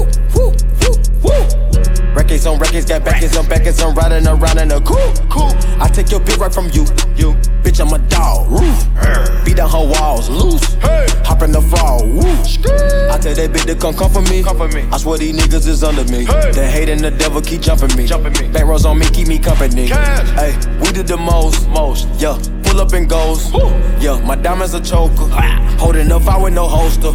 Records 2.28 2.46
on 2.46 2.58
records, 2.58 2.84
got 2.84 3.04
backers 3.06 3.34
on 3.38 3.48
backers. 3.48 3.80
I'm 3.80 3.94
riding 3.94 4.26
around 4.26 4.58
in 4.58 4.70
a 4.70 4.78
cool, 4.82 5.14
cool. 5.30 5.50
I 5.80 5.88
take 5.88 6.10
your 6.10 6.20
bitch 6.20 6.36
right 6.36 6.52
from 6.52 6.66
you, 6.66 6.84
you. 7.16 7.32
Bitch, 7.64 7.80
I'm 7.80 7.90
a 7.90 7.98
dog. 8.10 8.50
Roof. 8.50 9.44
Beat 9.46 9.56
down 9.56 9.70
her 9.70 9.88
walls, 9.98 10.28
loose. 10.28 10.74
Hey. 10.74 11.06
Hop 11.24 11.40
in 11.40 11.52
the 11.52 11.62
fall, 11.62 12.04
woo. 12.04 12.20
I 12.20 13.16
tell 13.16 13.34
that 13.34 13.50
bitch 13.50 13.64
to 13.64 13.74
come 13.76 13.94
come 13.94 14.12
for 14.12 14.20
me. 14.20 14.42
Come 14.42 14.58
for 14.58 14.68
me. 14.68 14.86
I 14.92 14.98
swear 14.98 15.16
these 15.16 15.40
niggas 15.40 15.66
is 15.66 15.82
under 15.82 16.04
me. 16.04 16.26
Hey. 16.26 16.52
The 16.52 16.66
hate 16.66 16.90
and 16.90 17.00
the 17.00 17.10
devil 17.10 17.40
keep 17.40 17.62
jumping 17.62 17.96
me. 17.96 18.06
Jumping 18.06 18.34
me. 18.34 18.52
Back 18.52 18.66
rows 18.66 18.84
on 18.84 18.98
me, 18.98 19.08
keep 19.08 19.26
me 19.26 19.38
company. 19.38 19.86
Hey, 19.86 20.54
we 20.82 20.92
did 20.92 21.06
the 21.06 21.16
most, 21.16 21.66
most. 21.70 22.08
Yeah, 22.20 22.36
pull 22.68 22.80
up 22.80 22.92
and 22.92 23.08
goes. 23.08 23.52
Yeah, 24.02 24.20
my 24.24 24.36
diamonds 24.36 24.74
a 24.74 24.80
choker. 24.80 25.28
Holding 25.78 26.12
up, 26.12 26.26
I 26.26 26.40
with 26.40 26.54
no 26.54 26.68
holster. 26.68 27.10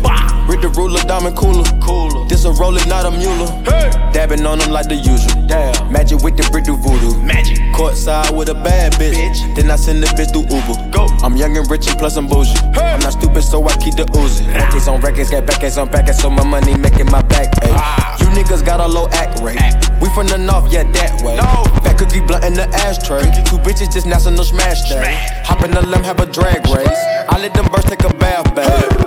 Read 0.48 0.62
the 0.62 0.74
ruler, 0.76 1.02
diamond 1.04 1.38
cooler. 1.38 1.64
Cooler. 1.82 2.28
This 2.28 2.46
a 2.46 2.52
roller, 2.52 2.84
not 2.88 3.06
a 3.06 3.12
mule. 3.12 3.48
Hey. 3.64 3.92
Dabbing 4.12 4.46
on 4.46 4.60
them 4.60 4.72
like 4.72 4.88
the 4.88 4.96
usual. 4.96 5.48
Damn. 5.48 5.92
Magic 5.92 6.22
with 6.22 6.38
the 6.38 6.48
brick 6.52 6.66
do 6.66 6.76
voodoo. 6.76 7.22
Magic. 7.22 7.58
Courtside 7.76 8.36
with 8.36 8.50
a 8.50 8.54
bad 8.54 8.94
bitch. 8.94 9.14
bitch. 9.14 9.56
Then 9.56 9.72
I 9.72 9.76
send 9.76 10.02
the 10.04 10.08
bitch 10.08 10.32
through 10.32 10.48
Uber. 10.50 10.92
Go. 10.92 11.08
I'm 11.24 11.36
young 11.36 11.58
and 11.58 11.70
rich 11.70 11.88
and 11.88 11.98
plus 11.98 12.18
I'm 12.18 12.28
bougie. 12.28 12.58
Hey. 12.74 12.94
I'm 12.94 13.00
not 13.00 13.14
stupid, 13.14 13.44
so 13.44 13.64
I 13.66 13.76
keep 13.78 13.96
the 13.96 14.06
Uzi. 14.06 14.48
Records 14.54 14.88
on 14.88 15.02
records, 15.02 15.30
got 15.30 15.46
backers 15.46 15.78
on 15.78 15.90
backers, 15.90 16.20
so 16.20 16.30
my 16.30 16.44
money 16.44 16.76
making 16.78 17.08
my 17.08 17.22
back. 17.24 17.54
Ah. 17.64 18.13
Niggas 18.34 18.66
got 18.66 18.80
a 18.80 18.88
low 18.88 19.08
act 19.12 19.40
rate. 19.42 19.60
We 20.02 20.10
from 20.10 20.28
the 20.28 20.38
north, 20.38 20.72
yeah, 20.74 20.84
that 20.84 21.22
way. 21.22 21.38
No. 21.38 21.64
Fat 21.82 21.98
cookie 22.00 22.20
blunt 22.20 22.44
in 22.44 22.54
the 22.56 22.68
ashtray. 22.84 23.24
Two 23.46 23.58
bitches 23.58 23.94
just 23.94 24.08
national 24.08 24.44
smash 24.44 24.90
day. 24.90 25.16
Hop 25.46 25.64
in 25.64 25.72
the 25.72 25.86
limb, 25.86 26.04
have 26.04 26.20
a 26.20 26.26
drag 26.26 26.66
race. 26.68 27.04
I 27.30 27.38
let 27.40 27.54
them 27.54 27.66
birds 27.72 27.86
take 27.86 28.04
a 28.04 28.14
bath 28.16 28.56
bath. 28.56 29.03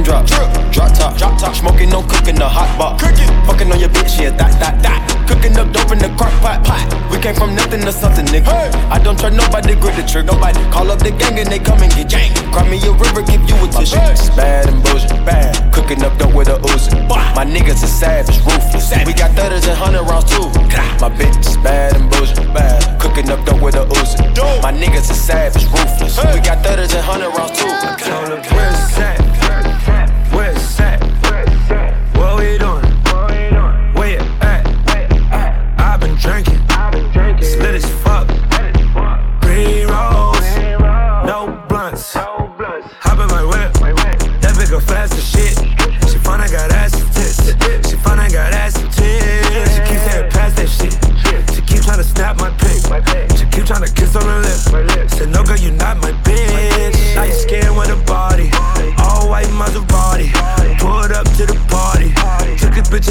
Raindrop, 0.00 0.24
drop 0.72 0.92
top, 0.96 1.16
drop 1.18 1.38
top. 1.38 1.54
Smoking, 1.54 1.90
no 1.90 2.00
cooking, 2.02 2.36
the 2.36 2.48
hot 2.48 2.72
pot. 2.80 2.96
Cooking, 2.98 3.28
fucking 3.44 3.70
on 3.70 3.78
your 3.78 3.90
bitch, 3.90 4.16
yeah, 4.16 4.30
that, 4.30 4.56
that, 4.56 4.80
that. 4.80 5.00
Cooking 5.28 5.52
up 5.60 5.68
dope 5.76 5.92
in 5.92 5.98
the 6.00 6.08
crock 6.16 6.32
pot, 6.40 6.64
pot. 6.64 6.80
We 7.12 7.20
came 7.20 7.34
from 7.36 7.54
nothing 7.54 7.84
to 7.84 7.92
something, 7.92 8.24
nigga. 8.32 8.48
Hey. 8.48 8.72
I 8.88 8.98
don't 8.98 9.18
try 9.20 9.28
nobody, 9.28 9.76
grip 9.76 9.96
the 9.96 10.02
trick. 10.08 10.24
Nobody 10.24 10.56
call 10.72 10.90
up 10.90 11.00
the 11.04 11.12
gang 11.12 11.36
and 11.36 11.52
they 11.52 11.58
come 11.58 11.84
and 11.84 11.92
get 11.92 12.08
gang. 12.08 12.32
Cry 12.48 12.64
me 12.64 12.80
a 12.80 12.92
river, 12.96 13.20
give 13.20 13.44
you 13.44 13.56
a 13.60 13.68
tissue. 13.68 14.00
Bad 14.32 14.72
and 14.72 14.80
bullshit, 14.80 15.20
bad. 15.28 15.52
Cooking 15.68 16.00
up 16.00 16.16
dope 16.16 16.32
with 16.32 16.48
a 16.48 16.56
Uzi. 16.72 16.96
My 17.36 17.44
niggas 17.44 17.84
are 17.84 17.92
savage, 17.92 18.40
ruthless. 18.48 18.88
We 19.04 19.12
got 19.12 19.36
thudders 19.36 19.68
and 19.68 19.76
hundred 19.76 20.08
rounds 20.08 20.32
too. 20.32 20.48
My 20.96 21.12
bitch 21.12 21.36
is 21.44 21.60
bad 21.60 21.92
and 21.92 22.08
bullshit, 22.08 22.48
bad. 22.56 22.80
Cooking 22.96 23.28
up 23.28 23.44
dope 23.44 23.60
with 23.60 23.76
a 23.76 23.84
Uzi. 23.84 24.16
My 24.64 24.72
niggas 24.72 25.12
are 25.12 25.20
savage, 25.28 25.68
ruthless. 25.68 26.16
We 26.32 26.40
got 26.40 26.64
thudders 26.64 26.88
and 26.96 27.04
hundred 27.04 27.36
rounds 27.36 27.52
too. 27.52 27.68
Where's 27.68 28.96
that? 28.96 29.19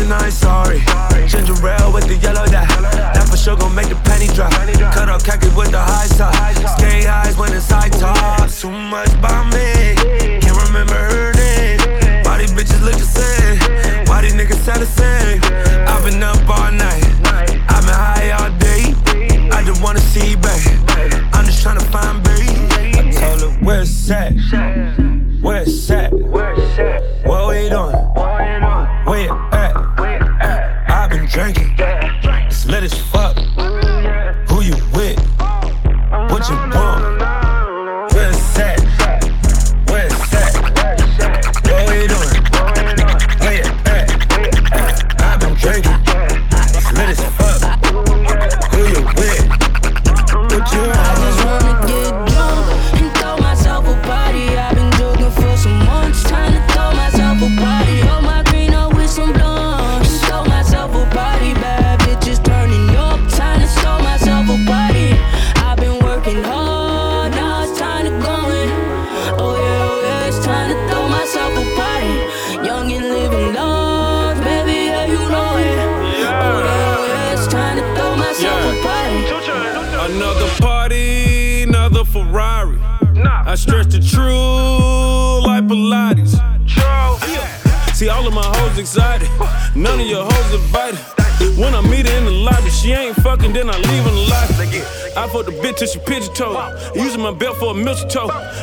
Took 0.09 0.17
a 0.17 0.23
picture, 0.23 0.25
now 0.25 0.25
I'm 0.25 0.31
sorry. 0.31 0.79
Ginger 1.27 1.67
ale 1.67 1.93
with 1.93 2.07
the 2.07 2.15
yellow 2.15 2.45
dye. 2.47 2.65
That 3.13 3.27
for 3.29 3.37
sure 3.37 3.55
gon' 3.55 3.75
make 3.75 3.89
the 3.89 3.95
penny 3.95 4.27
drop. 4.33 4.51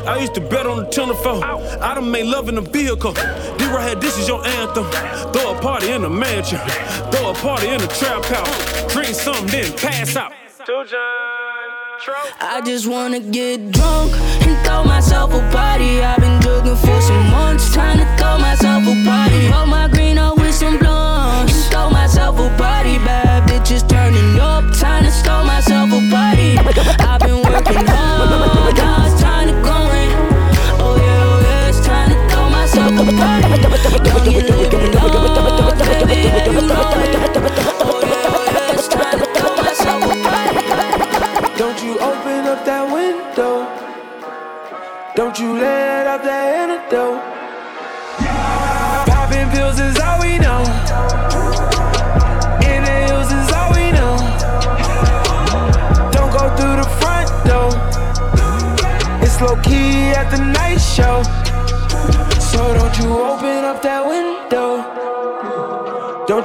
I 0.07 0.19
used 0.19 0.35
to 0.35 0.41
bet 0.41 0.67
on 0.67 0.77
the 0.79 0.85
tunnel 0.85 1.17
phone. 1.17 1.43
I 1.43 1.95
done 1.95 2.11
made 2.11 2.27
love 2.27 2.49
in 2.49 2.57
a 2.59 2.61
vehicle. 2.61 3.13
D 3.13 3.65
had 3.65 4.01
this 4.01 4.17
is 4.19 4.29
your 4.29 4.45
anthem. 4.47 4.85
Throw 5.33 5.57
a 5.57 5.61
party 5.61 5.91
in 5.91 6.03
the 6.03 6.11
mansion. 6.11 6.59
Throw 7.11 7.31
a 7.31 7.35
party 7.35 7.69
in 7.69 7.81
the 7.81 7.89
trap 7.89 8.25
house. 8.25 8.93
Drink 8.93 9.15
something, 9.15 9.47
then 9.47 9.73
pass 9.77 10.17
out. 10.17 10.33
I 12.41 12.63
just 12.65 12.87
wanna 12.87 13.21
get 13.21 13.73
drunk 13.73 14.13
and 14.47 14.67
throw 14.67 14.85
myself 14.85 15.33
a 15.35 15.41
party. 15.51 16.03
I've 16.03 16.21
been 16.21 16.41
drinking 16.41 16.77
for 16.77 17.01
some 17.01 17.31
months, 17.31 17.73
trying 17.73 17.99
to 17.99 18.07
throw 18.17 18.39
myself 18.39 18.85
a 18.85 18.95
party. 19.05 19.49
Roll 19.51 19.67
my 19.67 19.89
green 19.89 20.19
up 20.19 20.39
with 20.39 20.55
some 20.55 20.79
blunts 20.79 21.53
and 21.53 21.73
throw 21.73 21.91
myself 21.91 22.39
a 22.39 22.49
party. 22.57 22.99
Bad 22.99 23.49
bitches 23.49 23.89
turning 23.89 24.39
up, 24.39 24.65
trying 24.75 25.05
to 25.05 25.11
throw 25.11 25.45
myself 25.45 25.91
a 25.91 26.01
party. 26.11 26.59
I 27.13 27.16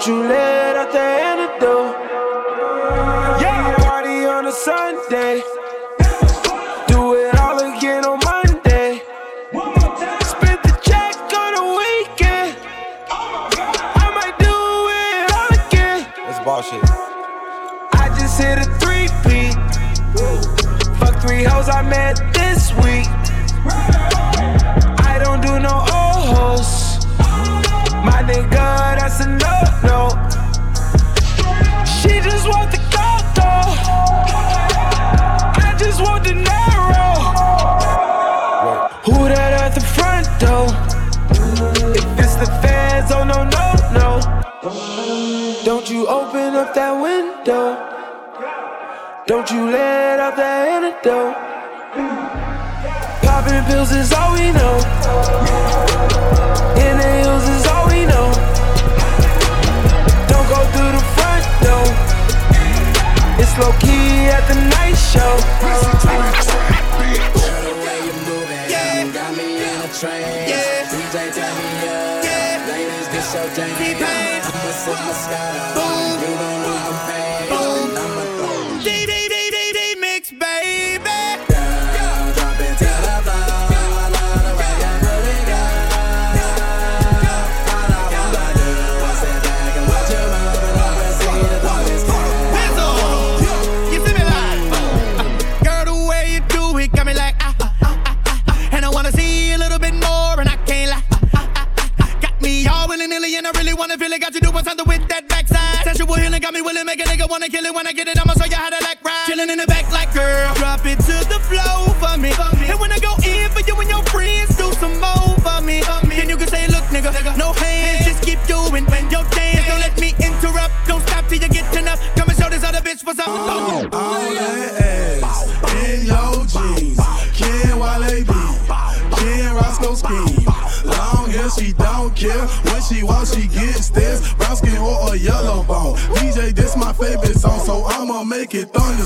Don't 0.03 0.17
you 0.17 0.27
let 0.27 0.77
out 0.77 0.91
the 0.91 0.99
antidote. 0.99 1.95
Yeah, 3.39 3.75
party 3.77 4.25
on 4.25 4.47
a 4.47 4.51
Sunday. 4.51 5.43
Do 6.87 7.13
it 7.13 7.37
all 7.37 7.59
again 7.59 8.03
on 8.05 8.17
Monday. 8.25 9.03
Spend 10.25 10.59
the 10.63 10.75
check 10.81 11.15
on 11.37 11.53
a 11.53 11.65
weekend. 11.77 12.57
I 13.11 14.09
might 14.17 14.39
do 14.39 14.57
it 14.89 15.31
all 15.37 15.67
again. 15.67 16.11
That's 16.25 16.43
bullshit. 16.43 16.81
I 17.93 18.09
just 18.17 18.41
hit 18.41 18.57
a 18.57 18.65
three 18.79 19.07
P. 19.21 19.51
Fuck 20.97 21.21
three 21.21 21.43
hoes 21.43 21.69
I 21.69 21.83
met. 21.83 22.30
Don't 49.31 49.49
you 49.49 49.71
let 49.71 50.19
out 50.19 50.35
that 50.35 50.67
antidote. 50.67 51.31
Popping 53.23 53.63
pills 53.63 53.95
is 53.95 54.11
all 54.11 54.35
we 54.35 54.51
know. 54.51 54.75
In 56.75 56.99
is 56.99 57.63
all 57.71 57.87
we 57.87 58.03
know. 58.11 58.27
Don't 60.27 60.47
go 60.51 60.59
through 60.75 60.91
the 60.91 61.03
front 61.15 61.47
door. 61.63 61.87
It's 63.39 63.55
low 63.55 63.71
key 63.79 64.27
at 64.35 64.43
the 64.51 64.59
night 64.67 64.99
show. 64.99 65.39
Yeah. 68.67 69.07
Got 69.15 69.31
me 69.39 69.63
in 69.63 69.79
a 69.79 69.87
train. 69.95 70.27
Yeah. 70.51 70.91
DJ, 70.91 71.31
turn 71.31 71.55
me 71.55 71.87
up. 71.87 72.27
Yeah. 72.27 72.67
Ladies, 72.67 73.07
get 73.15 73.23
your 73.31 73.47
jam. 73.55 73.71
I'm 74.43 74.67
a 74.67 74.75
superstar. 74.75 75.70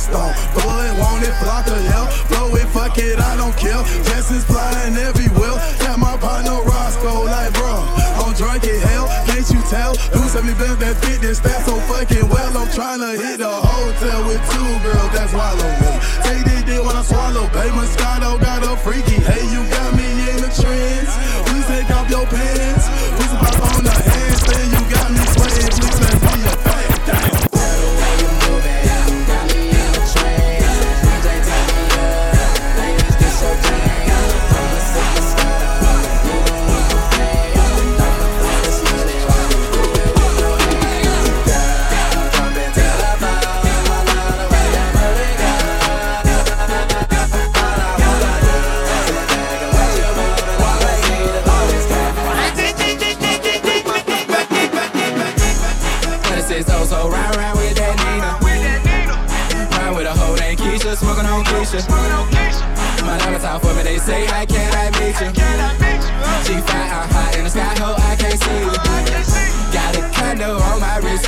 stone. 0.06 0.34
Blow 0.54 0.86
it, 0.86 0.94
want 1.02 1.26
it, 1.26 1.34
block 1.41 1.65
the 1.65 1.78
hell. 1.89 2.08
Blow 2.30 2.54
it, 2.56 2.68
fuck 2.70 2.98
it, 2.98 3.18
I 3.20 3.36
don't 3.36 3.56
kill. 3.58 3.82
care. 3.84 4.04
Jessens 4.06 4.46
flying 4.46 4.96
everywhere. 4.96 5.58
Got 5.82 5.98
my 6.00 6.15
partner 6.18 6.62
Roscoe, 6.62 7.26
like, 7.26 7.52
bro, 7.54 7.82
I'm 8.22 8.34
drunk 8.38 8.63
in 8.63 8.80
hell. 8.80 9.08
Can't 9.26 9.48
you 9.50 9.62
tell? 9.70 9.96
Who 10.13 10.22
sent 10.30 10.46
bills 10.58 10.78
that 10.80 10.96
fit 11.02 11.22
this 11.22 11.38
stat 11.41 11.65
so 11.65 11.76
fucking 11.89 12.30
well? 12.30 12.54
I'm 12.58 12.70
trying 12.72 13.02
to 13.02 13.12
hit 13.18 13.41
a 13.41 13.50
hotel 13.50 14.20
with 14.28 14.41
two 14.54 14.70
girls 14.86 15.12
that 15.18 15.28
swallow 15.34 15.72
me. 15.82 15.91
Take 16.24 16.44
this 16.46 16.62
dick 16.63 16.82
when 16.86 16.96
I 16.96 17.04
swallow. 17.04 17.48
Baby 17.50 17.74
Moscato 17.74 18.39
got 18.39 18.63
a 18.63 18.78
freaky 18.78 19.14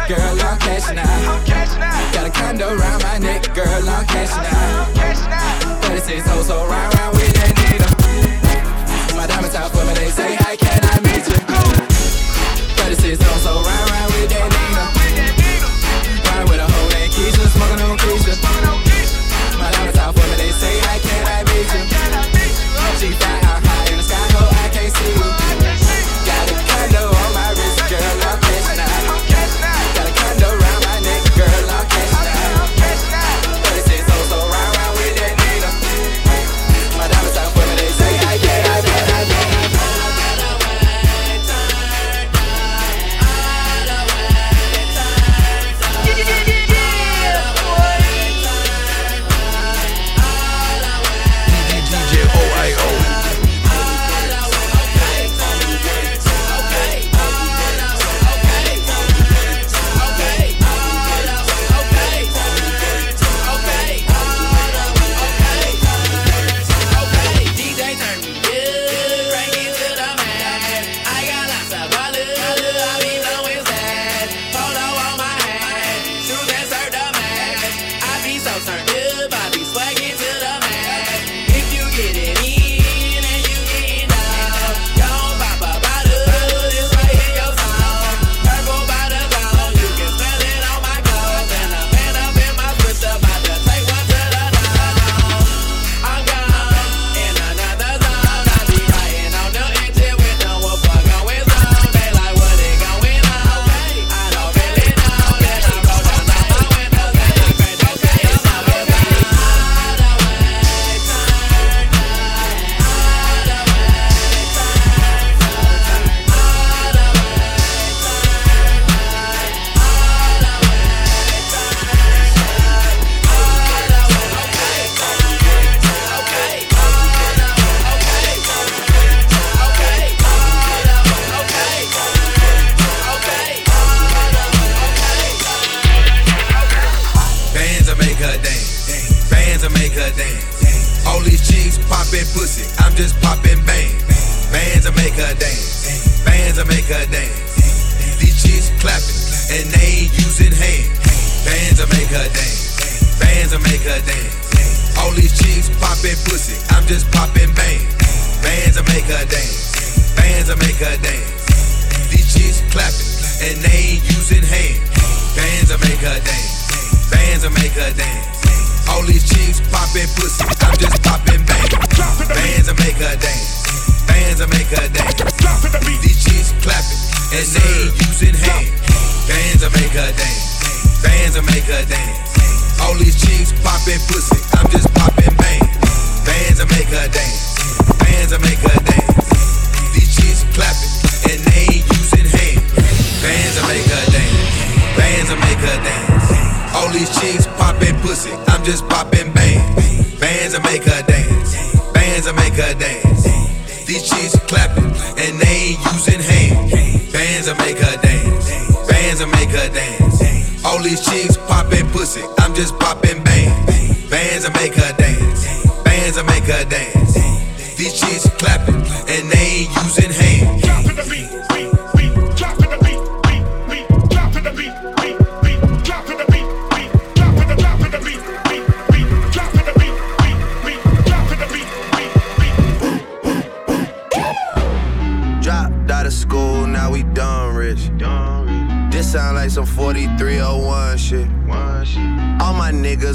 Girl, 0.07 0.19
I'm 0.21 0.57
cashing 0.59 0.99
out. 0.99 1.45
Got 2.13 2.27
a 2.27 2.29
condo 2.29 2.69
around 2.69 3.03
my 3.03 3.17
neck, 3.17 3.53
girl, 3.53 3.89
I'm 3.89 4.05
cashing 4.05 4.39
out. 4.39 5.83
36 5.83 6.25
hoes, 6.29 6.47
so 6.47 6.65
round, 6.65 6.95
round 6.95 7.17
with 7.17 7.33
that 7.33 7.53
needle. 7.67 9.17
My 9.17 9.27
diamonds 9.27 9.53
diamond 9.53 9.73
for 9.73 9.83
me, 9.85 9.93
they 9.95 10.09
say 10.09 10.37
I 10.37 10.55
can 10.55 10.76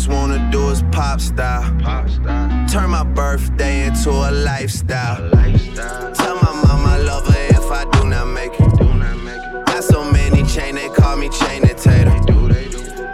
niggas 0.03 0.09
wanna 0.09 0.51
do 0.51 0.69
is 0.71 0.83
pop 0.93 1.21
style. 1.21 1.63
Turn 2.69 2.91
my 2.91 3.05
birthday 3.05 3.87
into 3.87 4.11
a 4.11 4.31
lifestyle. 4.31 5.31
Tell 6.15 6.37
my 6.37 6.63
mama 6.67 6.89
I 6.89 6.99
love 6.99 7.27
her 7.27 7.47
if 7.51 7.71
I 7.71 7.85
do 7.93 8.09
not 8.09 8.27
make 8.27 8.53
it. 8.59 9.67
Got 9.67 9.85
so 9.85 10.05
many 10.11 10.45
chain, 10.47 10.75
they 10.75 10.89
call 10.89 11.17
me 11.17 11.29
Chaining 11.29 11.77
Tatum. 11.77 12.17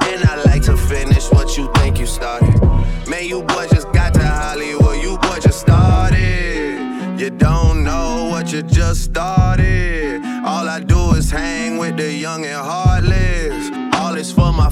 And 0.03 0.25
I 0.25 0.43
like 0.47 0.63
to 0.63 0.77
finish 0.77 1.31
what 1.31 1.57
you 1.57 1.71
think 1.77 1.99
you 1.99 2.07
started. 2.07 2.61
Man, 3.09 3.25
you 3.25 3.43
boys 3.43 3.71
just 3.71 3.93
got 3.93 4.15
to 4.15 4.27
Hollywood, 4.27 5.03
you 5.03 5.19
boys 5.19 5.43
just 5.43 5.61
started. 5.61 7.19
You 7.19 7.31
don't 7.31 7.85
know 7.85 8.29
what 8.31 8.53
you 8.53 8.63
just 8.63 9.05
started. 9.05 10.23
All 10.45 10.69
I 10.69 10.81
do 10.81 11.15
is 11.15 11.31
hang 11.31 11.79
with 11.79 11.97
the 11.97 12.13
young 12.13 12.45
and 12.45 12.55
heartless. 12.55 12.88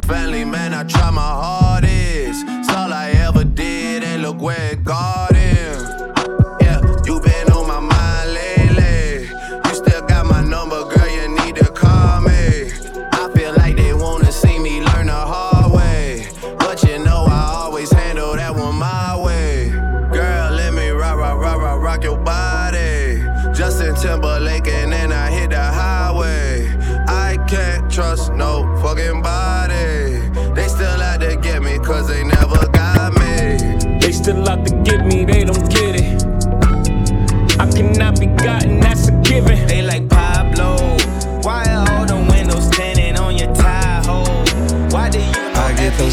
Family, 0.06 0.44
man. 0.44 0.72
I 0.72 0.84
try 0.84 1.10
my 1.10 1.20
hardest. 1.20 2.44
It's 2.46 2.68
all 2.70 2.92
I 2.92 3.10
ever 3.26 3.44
did, 3.44 4.04
and 4.04 4.22
look 4.22 4.40
where 4.40 4.72
it 4.72 4.84
got 4.84 5.25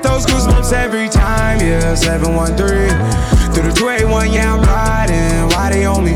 Get 0.00 0.12
those 0.12 0.24
goosebumps 0.24 0.72
every 0.72 1.10
time, 1.10 1.60
yeah. 1.60 1.94
713 1.94 2.56
through 3.52 3.68
the 3.68 3.76
281, 3.76 4.32
yeah, 4.32 4.54
I'm 4.54 4.62
riding. 4.62 5.54
Why 5.54 5.68
they 5.70 5.84
on 5.84 6.04
me? 6.04 6.14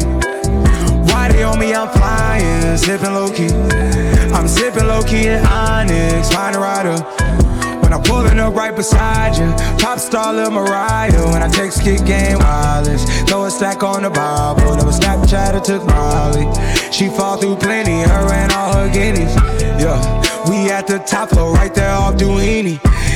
Why 1.12 1.28
they 1.28 1.42
on 1.42 1.58
me? 1.58 1.74
I'm 1.74 1.90
flying, 1.90 2.78
sipping 2.78 3.12
low 3.12 3.30
key. 3.30 3.52
I'm 4.32 4.48
sipping 4.48 4.86
low 4.86 5.02
key 5.02 5.26
in 5.26 5.44
Onyx, 5.44 6.32
find 6.32 6.56
a 6.56 6.60
rider. 6.60 6.96
When 7.82 7.92
I'm 7.92 8.02
pulling 8.02 8.40
up 8.40 8.54
right 8.54 8.74
beside 8.74 9.36
you, 9.36 9.52
pop 9.76 9.98
star 9.98 10.32
Lil 10.32 10.50
Mariah. 10.50 11.30
When 11.30 11.42
I 11.42 11.48
text 11.48 11.82
kick 11.82 12.06
game 12.06 12.38
wireless, 12.38 13.04
throw 13.28 13.44
a 13.44 13.50
stack 13.50 13.82
on 13.82 14.04
the 14.04 14.10
Bible. 14.10 14.76
Never 14.76 14.92
Snapchat 14.92 15.54
or 15.54 15.60
took 15.60 15.84
Molly. 15.84 16.48
She 16.90 17.08
fall 17.08 17.36
through 17.36 17.56
plenty, 17.56 18.00
her 18.00 18.32
and 18.32 18.50
all 18.50 18.72
her 18.72 18.88
guineas. 18.90 19.34
Yeah, 19.78 20.00
we 20.48 20.70
at 20.70 20.86
the 20.86 21.00
top 21.00 21.28
floor, 21.28 21.52
right 21.52 21.74
there 21.74 21.90
off 21.90 22.16
Dunlavy. 22.16 22.93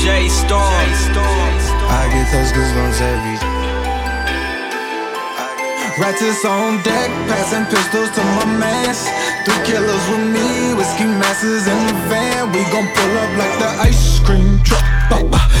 J 0.00 0.32
Storm. 0.32 0.56
I 1.92 2.08
get 2.08 2.24
those 2.32 2.56
goosebumps 2.56 3.04
every 3.04 3.36
Ratchets 6.00 6.40
on 6.48 6.80
deck, 6.80 7.12
passing 7.28 7.68
pistols 7.68 8.08
to 8.16 8.24
my 8.40 8.48
mans. 8.48 9.04
Three 9.44 9.60
killers 9.68 10.00
with 10.08 10.24
me, 10.32 10.72
whiskey 10.72 11.04
masses 11.04 11.68
in 11.68 11.76
the 11.84 11.92
van. 12.08 12.48
We 12.48 12.64
gon' 12.72 12.88
pull 12.96 13.14
up 13.20 13.32
like 13.36 13.52
the 13.60 13.68
ice 13.84 14.24
cream 14.24 14.56
truck. 14.64 14.80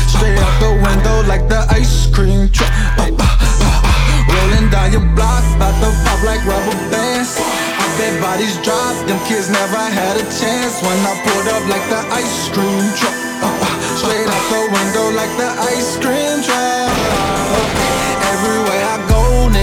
Straight 0.08 0.40
out 0.40 0.56
the 0.56 0.72
window 0.72 1.20
like 1.28 1.44
the 1.52 1.60
ice 1.68 2.08
cream 2.08 2.48
truck. 2.48 2.72
Rolling 4.24 4.72
down 4.72 4.88
your 4.96 5.04
block, 5.12 5.44
bout 5.60 5.76
to 5.84 5.92
pop 6.00 6.20
like 6.24 6.40
rubber 6.48 6.80
bands. 6.88 7.36
I 7.36 7.84
bet 8.00 8.16
bodies 8.24 8.56
drop, 8.64 8.96
them 9.04 9.20
kids 9.28 9.52
never 9.52 9.76
had 9.76 10.16
a 10.16 10.24
chance. 10.32 10.80
When 10.80 10.96
I 11.04 11.12
pulled 11.28 11.48
up 11.52 11.64
like 11.68 11.84
the 11.92 12.00
ice 12.08 12.48
cream 12.56 12.88
truck. 12.96 13.29
Straight 14.00 14.26
out 14.26 14.48
the 14.48 14.60
window 14.72 15.10
like 15.10 15.36
the 15.36 15.46
ice 15.76 15.98
cream 15.98 16.42
truck. 16.42 17.89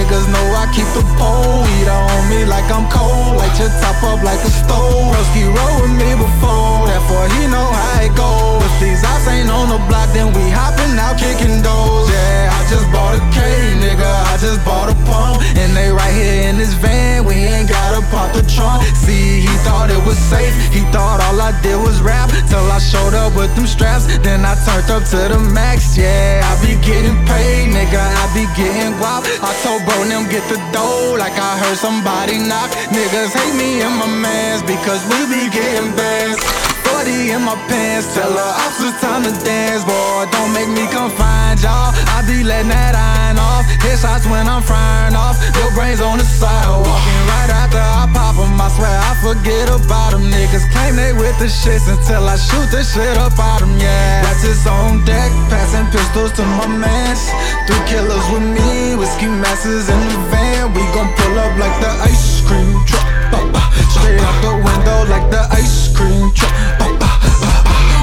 Niggas 0.08 0.32
know 0.32 0.56
I 0.56 0.64
keep 0.72 0.88
the 0.96 1.04
pole. 1.20 1.68
Heat 1.68 1.84
on 1.84 2.30
me 2.32 2.46
like 2.48 2.64
I'm 2.72 2.88
cold, 2.88 3.36
light 3.36 3.52
your 3.60 3.68
top 3.84 4.00
up 4.08 4.24
like 4.24 4.40
a 4.40 4.48
stove. 4.48 5.12
Broski 5.12 5.44
roll 5.44 5.84
with 5.84 5.92
me 6.00 6.16
before, 6.16 6.88
therefore 6.88 7.28
he 7.36 7.44
know 7.44 7.68
how 7.68 8.00
it 8.00 8.16
goes. 8.16 8.64
If 8.64 8.80
these 8.80 9.04
ops 9.04 9.28
ain't 9.28 9.52
on 9.52 9.68
the 9.68 9.76
block, 9.84 10.08
then 10.16 10.32
we 10.32 10.48
hopping 10.48 10.96
out 10.96 11.20
kicking 11.20 11.60
doors. 11.60 12.08
Yeah, 12.08 12.56
I 12.56 12.64
just 12.72 12.88
bought 12.88 13.20
a 13.20 13.22
K, 13.36 13.36
nigga, 13.84 14.08
I 14.32 14.40
just 14.40 14.64
bought 14.64 14.88
a 14.88 14.96
pump. 15.04 15.44
And 15.60 15.76
they 15.76 15.92
right 15.92 16.14
here 16.16 16.48
in 16.48 16.56
this 16.56 16.72
van, 16.72 17.28
we 17.28 17.44
ain't 17.44 17.68
gotta 17.68 18.00
pop 18.08 18.32
the 18.32 18.40
trunk. 18.48 18.88
See, 19.04 19.44
he 19.44 19.54
thought 19.60 19.92
it 19.92 20.00
was 20.08 20.16
safe, 20.16 20.56
he 20.72 20.88
thought 20.88 21.20
all 21.20 21.36
I 21.36 21.52
did 21.60 21.76
was 21.76 22.00
rap. 22.00 22.32
Till 22.48 22.64
I 22.72 22.80
showed 22.80 23.12
up 23.12 23.36
with 23.36 23.52
them 23.56 23.66
straps, 23.66 24.08
then 24.24 24.40
I 24.48 24.56
turned 24.64 24.88
up 24.88 25.04
to 25.12 25.20
the 25.28 25.38
max. 25.52 25.98
Yeah, 26.00 26.40
I 26.48 26.56
be 26.64 26.80
getting 26.80 27.20
paid, 27.28 27.68
nigga, 27.76 28.00
I 28.00 28.24
be 28.32 28.48
getting 28.56 28.96
guap. 28.96 29.28
I 29.44 29.52
told 29.60 29.84
bro, 29.84 29.97
them 30.06 30.28
get 30.30 30.46
the 30.48 30.58
dough, 30.70 31.16
like 31.18 31.34
I 31.34 31.58
heard 31.58 31.76
somebody 31.76 32.38
knock. 32.38 32.70
Niggas 32.94 33.34
hate 33.34 33.56
me 33.58 33.82
and 33.82 33.96
my 33.98 34.06
mans 34.06 34.62
because 34.62 35.02
we 35.10 35.18
be 35.26 35.50
getting 35.50 35.90
bands. 35.96 36.67
40 37.08 37.32
in 37.32 37.42
my 37.42 37.56
pants, 37.68 38.14
tell 38.14 38.32
her 38.32 38.52
ops 38.64 38.80
it's 38.84 39.00
time 39.00 39.24
to 39.24 39.32
dance, 39.44 39.84
boy. 39.84 40.28
Don't 40.32 40.52
make 40.52 40.68
me 40.68 40.84
come 40.92 41.10
find 41.10 41.60
y'all. 41.60 41.92
I 42.12 42.22
be 42.28 42.44
letting 42.44 42.68
that 42.68 42.94
iron 42.94 43.38
off. 43.38 43.64
Headshots 43.80 44.28
when 44.30 44.46
I'm 44.48 44.62
frying 44.62 45.14
off. 45.16 45.40
Your 45.56 45.70
brains 45.72 46.00
on 46.00 46.18
the 46.18 46.24
side, 46.24 46.68
walking 46.68 47.22
right 47.32 47.50
after 47.50 47.80
I 47.80 48.04
pop 48.12 48.36
pop 48.36 48.44
'em. 48.44 48.60
I 48.60 48.68
swear 48.76 48.96
I 49.10 49.12
forget 49.24 49.66
about 49.68 50.12
'em. 50.14 50.24
Niggas 50.30 50.66
claim 50.72 50.96
they 50.96 51.12
with 51.12 51.36
the 51.38 51.48
shits 51.48 51.88
until 51.88 52.28
I 52.28 52.36
shoot 52.36 52.68
the 52.70 52.82
shit 52.84 53.16
up 53.16 53.38
out 53.38 53.56
out 53.56 53.62
'em, 53.62 53.74
yeah. 53.78 54.24
Ratchets 54.26 54.66
on 54.66 55.04
deck, 55.04 55.30
passing 55.50 55.86
pistols 55.94 56.32
to 56.38 56.44
my 56.58 56.66
mans. 56.66 57.22
Three 57.66 57.84
killers 57.90 58.26
with 58.32 58.46
me, 58.56 58.96
whiskey 59.00 59.28
masses 59.42 59.88
in 59.88 60.00
the 60.12 60.20
van. 60.30 60.74
We 60.74 60.82
gon' 60.94 61.10
pull 61.16 61.38
up 61.44 61.54
like 61.62 61.76
the 61.80 61.92
ice 62.10 62.42
cream 62.46 62.84
truck. 62.84 63.67
Straight 63.98 64.20
out 64.22 64.38
the 64.42 64.54
window 64.62 64.98
like 65.10 65.26
the 65.30 65.42
ice 65.52 65.90
cream 65.94 66.30
truck. 66.34 66.52
Ba, 66.78 66.86
ba, 67.02 67.10
ba. 67.42 67.52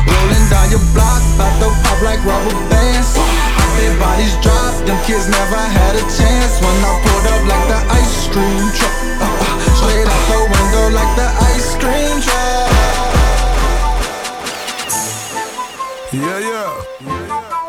Rolling 0.08 0.46
down 0.52 0.68
your 0.70 0.84
block, 0.93 1.22
bout 1.39 1.54
to 1.62 1.68
pop 1.84 2.00
like 2.04 2.22
rubber 2.28 2.56
bands. 2.70 3.16
I 3.18 3.64
bet 3.78 3.93
bodies 4.00 4.36
drop, 4.43 4.74
them 4.86 5.00
kids 5.08 5.28
never 5.28 5.62
had 5.78 5.96
a 5.96 6.04
chance. 6.18 6.60
When 6.62 6.76
I 6.84 6.91
pulled 7.04 7.28
up 7.32 7.41
like 7.48 7.66
the 7.72 7.80
ice 8.00 8.28
cream 8.32 8.68
truck. 8.78 8.96
Ah, 9.20 9.28
ah, 9.28 9.48
ah. 9.48 9.58
Straight 9.80 10.08
out 10.08 10.24
the 10.32 10.39
window 10.54 10.86
like 10.96 11.14
the 11.16 11.28
ice 11.52 11.72
cream 11.80 12.18
truck. 12.22 12.70
Yeah, 16.14 16.39
yeah. 16.39 17.25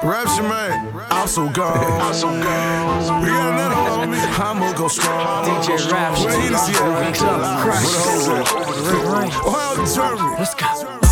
Rapture 0.07 0.45
man, 0.45 0.95
I'm 1.11 1.27
so 1.27 1.49
gone. 1.49 2.01
I'm 2.01 2.15
so 2.15 2.29
gone. 2.29 3.23
We 3.23 3.29
got 3.29 3.53
another 3.55 3.75
homie. 3.75 4.39
I'm 4.39 4.63
I'ma 4.63 4.73
go 4.75 4.87
strong. 4.87 5.45
DJ 5.45 5.91
Rap, 5.91 6.17
Where 6.19 6.33
the 6.33 6.41
Hennessy 6.43 6.75
at? 6.75 6.89
Moving 6.89 7.13
Club, 7.13 7.63
Crush. 7.65 7.83
Where 7.83 7.93
the 7.93 7.99
hoes 8.07 8.29
at? 8.29 9.45
Ohio, 9.45 10.17
Germany. 10.17 10.37
Let's 10.39 10.55
go. 10.55 11.06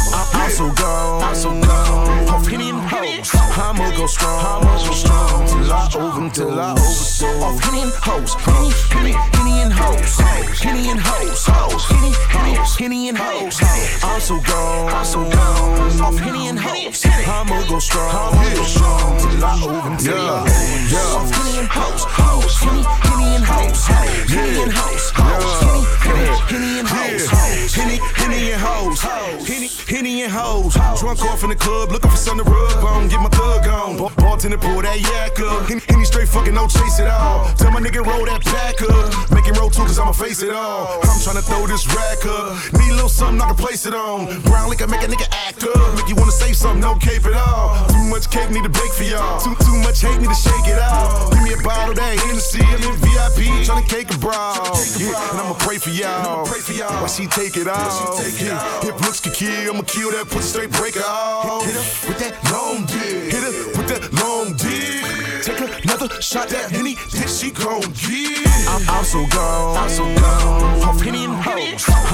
I'm 0.45 0.51
so 0.51 0.71
gone, 0.75 1.23
I'm 1.23 1.35
so 1.35 1.49
gone. 1.59 2.29
Off 2.29 2.47
Henny 2.47 2.69
and 2.69 2.79
hoes, 2.79 3.31
I'ma 3.35 3.97
go 3.97 4.07
strong, 4.07 4.45
I'ma 4.45 4.77
go 4.87 4.93
strong 4.93 5.47
till 5.49 5.73
I 5.73 5.89
over, 5.97 6.29
till 6.29 6.61
I 6.61 6.73
overdose. 6.73 7.23
Off 7.23 7.65
Henny 7.65 7.81
and 7.81 7.93
hoes, 7.93 8.35
Henny, 8.45 8.71
Henny, 8.93 9.13
Henny 9.33 9.63
and 9.63 9.73
hoes, 9.73 10.19
Henny 10.61 10.91
and 10.91 11.01
hoes, 11.01 11.49
Henny, 11.89 12.13
Henny, 12.29 12.55
Henny 12.79 13.09
and 13.09 13.17
hoes. 13.17 13.59
I'm 14.05 14.21
so 14.21 14.39
gone, 14.41 14.93
I'm 14.93 15.05
so 15.07 15.25
gone. 15.31 16.01
Off 16.03 16.19
Henny 16.19 16.49
and 16.49 16.59
hoes, 16.59 17.07
I'ma 17.07 17.67
go 17.67 17.79
strong, 17.79 18.11
I'ma 18.13 18.55
go 18.55 18.65
strong 18.65 19.19
till 19.21 19.45
I 19.45 19.65
over, 19.65 19.97
till 19.97 20.29
I 20.29 20.45
overdose. 20.45 21.17
Off 21.17 21.31
Henny 21.33 21.59
and 21.59 21.69
hoes, 21.69 22.05
hoes, 22.05 22.59
Henny, 22.61 22.85
Henny 22.85 23.35
and 23.37 23.45
hoes, 23.45 23.87
Henny 24.29 24.63
and 24.63 24.73
hoes, 24.73 25.11
hoes, 25.17 25.57
Henny, 25.65 25.85
Henny, 26.05 26.29
Henny 26.53 26.79
and 26.81 26.89
hoes, 26.89 27.75
Henny, 27.75 27.97
Henny 28.13 28.53
and 28.53 28.61
hoes, 28.61 29.01
Henny, 29.01 29.69
Henny 29.89 30.23
and 30.23 30.33
hoes. 30.33 30.34
Drunk 30.35 31.22
off 31.30 31.45
in 31.45 31.51
the 31.51 31.55
club, 31.55 31.93
looking 31.93 32.11
for 32.11 32.16
something 32.16 32.45
to 32.45 32.51
rub 32.51 32.82
on, 32.82 33.07
get 33.07 33.20
my 33.20 33.28
thug 33.28 33.68
on. 33.68 33.97
Bar- 33.97 34.11
Bartender 34.18 34.59
pull 34.59 34.82
that 34.82 34.99
yak 34.99 35.39
up, 35.39 35.62
Henny 35.70 36.05
straight 36.05 36.26
fucking 36.26 36.55
no 36.55 36.66
chase 36.66 36.99
it 36.99 37.07
all. 37.07 37.55
Tell 37.55 37.70
my 37.70 37.78
nigga 37.78 38.03
roll 38.03 38.26
that 38.26 38.43
back 38.43 38.82
up, 38.82 39.30
make 39.30 39.47
him 39.47 39.55
roll 39.55 39.70
too 39.70 39.87
cause 39.87 39.99
I'ma 39.99 40.11
face 40.11 40.43
it 40.43 40.51
all. 40.51 40.99
I'm 41.07 41.22
trying 41.22 41.39
to 41.39 41.47
throw 41.47 41.68
this 41.68 41.87
rack 41.87 42.26
up, 42.26 42.59
need 42.74 42.91
a 42.91 42.99
little 42.99 43.09
something 43.09 43.39
I 43.41 43.47
can 43.47 43.57
place 43.62 43.87
it 43.87 43.95
on. 43.95 44.26
Brown 44.43 44.70
liquor 44.70 44.89
make 44.89 45.03
a 45.03 45.07
nigga 45.07 45.30
act 45.47 45.62
up, 45.62 45.95
make 45.95 46.09
you 46.11 46.16
wanna 46.16 46.35
say 46.35 46.53
something, 46.53 46.82
no 46.82 46.99
cape 46.99 47.22
at 47.26 47.39
all. 47.39 47.87
Too 47.95 48.03
much 48.11 48.26
cake 48.26 48.51
need 48.51 48.66
to 48.66 48.74
bake 48.74 48.91
for 48.91 49.07
y'all, 49.07 49.39
too 49.39 49.55
too 49.62 49.78
much 49.87 50.03
hate 50.03 50.18
need 50.18 50.35
to 50.35 50.35
shake 50.35 50.66
it 50.66 50.82
out. 50.82 51.30
Give 51.30 51.43
me 51.47 51.53
a 51.55 51.62
bottle 51.62 51.95
that 51.95 52.18
Hennessy, 52.26 52.59
I'm 52.59 52.82
in 52.82 52.99
VIP, 53.07 53.70
to 53.70 53.78
cake 53.87 54.11
a 54.11 54.18
bra. 54.18 54.59
Yeah, 54.99 55.14
and 55.14 55.47
I'ma 55.47 55.55
pray 55.62 55.78
for 55.78 55.95
y'all, 55.95 56.43
while 56.43 57.07
she 57.07 57.30
take 57.30 57.55
it 57.55 57.70
out. 57.70 58.18
Yeah, 58.43 58.59
if 58.82 58.99
looks 58.99 59.20
can 59.20 59.30
kill, 59.30 59.70
I'ma 59.78 59.87
kill 59.87 60.11
that 60.11 60.24
pussy 60.27 60.49
straight 60.49 60.70
break 60.72 60.97
it 60.97 61.05
off. 61.05 61.64
Hit 61.64 61.75
her 61.75 62.09
with 62.09 62.18
that 62.18 62.35
long 62.53 62.85
dick, 62.87 63.33
hit 63.33 63.43
her 63.43 63.55
with 63.77 63.89
that 63.89 64.12
long 64.22 64.55
dick. 64.57 65.05
Take 65.45 65.85
another 65.85 66.09
shot 66.20 66.49
that 66.49 66.70
Henny, 66.70 66.97
then 67.12 67.29
she 67.29 67.51
gon' 67.51 67.81
get. 67.81 68.47
I'm, 68.68 68.83
I'm 68.89 69.05
so 69.05 69.27
gone, 69.27 69.77
I'm 69.77 69.91
so 69.91 70.05
gone. 70.20 70.44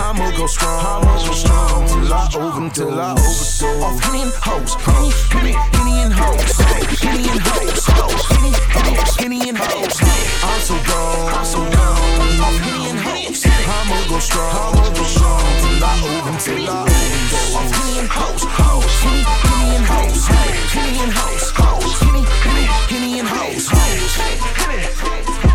I'ma 0.00 0.30
go 0.36 0.46
strong, 0.46 0.80
I'ma 0.80 1.12
go 1.26 1.32
strong. 1.32 1.86
till 1.86 2.12
I 2.12 2.24
over, 2.34 2.70
till 2.70 3.00
I 3.00 3.12
overdose. 3.12 3.62
Off 3.62 4.00
Henny 4.00 4.22
and 4.22 4.32
hoes, 4.32 4.74
Henny, 4.80 5.10
Henny, 5.28 5.52
Henny 5.76 5.96
and 6.04 6.12
hoes, 6.12 6.56
Henny 7.04 7.28
and 7.28 7.40
hoes, 7.40 7.84
Henny, 8.32 8.52
Henny, 8.74 8.94
Henny 9.20 9.48
and 9.50 9.58
hoes. 9.58 10.00
I'm 10.42 10.60
so 10.60 10.74
gone, 10.88 11.34
I'm 11.36 11.44
so 11.44 11.60
gone. 11.60 12.40
Off 12.40 12.56
Henny 12.64 12.90
and 12.90 12.98
hoes, 12.98 13.44
I'ma 13.44 13.98
go 14.08 14.18
strong, 14.18 14.72
I'ma 14.72 14.88
go 14.96 15.04
strong. 15.04 15.44
Till 15.60 15.84
I 15.84 15.92
over, 16.08 16.34
till 16.40 16.64
I 16.64 16.80
overdose. 16.80 17.54
Off 17.54 17.70
Henny 17.76 17.98
and 18.00 18.08
hoes, 18.08 18.42
hoes, 18.58 18.94
Henny, 19.04 19.22
Henny 19.44 19.76
and 19.76 19.84
hoes, 19.84 20.26
Henny 20.72 20.98
and 21.04 21.12
hoes, 21.12 21.50
hoes, 21.60 22.00
Henny, 22.00 22.24
Henny, 22.44 22.64
Henny 22.88 23.18
and 23.20 23.28
hoes, 23.28 23.68
hoes. 23.68 24.18
Alright, 24.64 25.49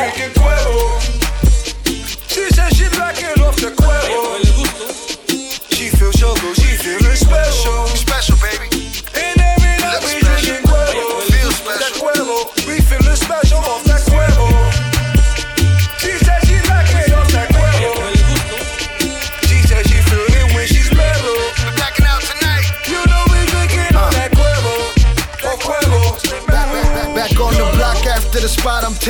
We 0.00 0.29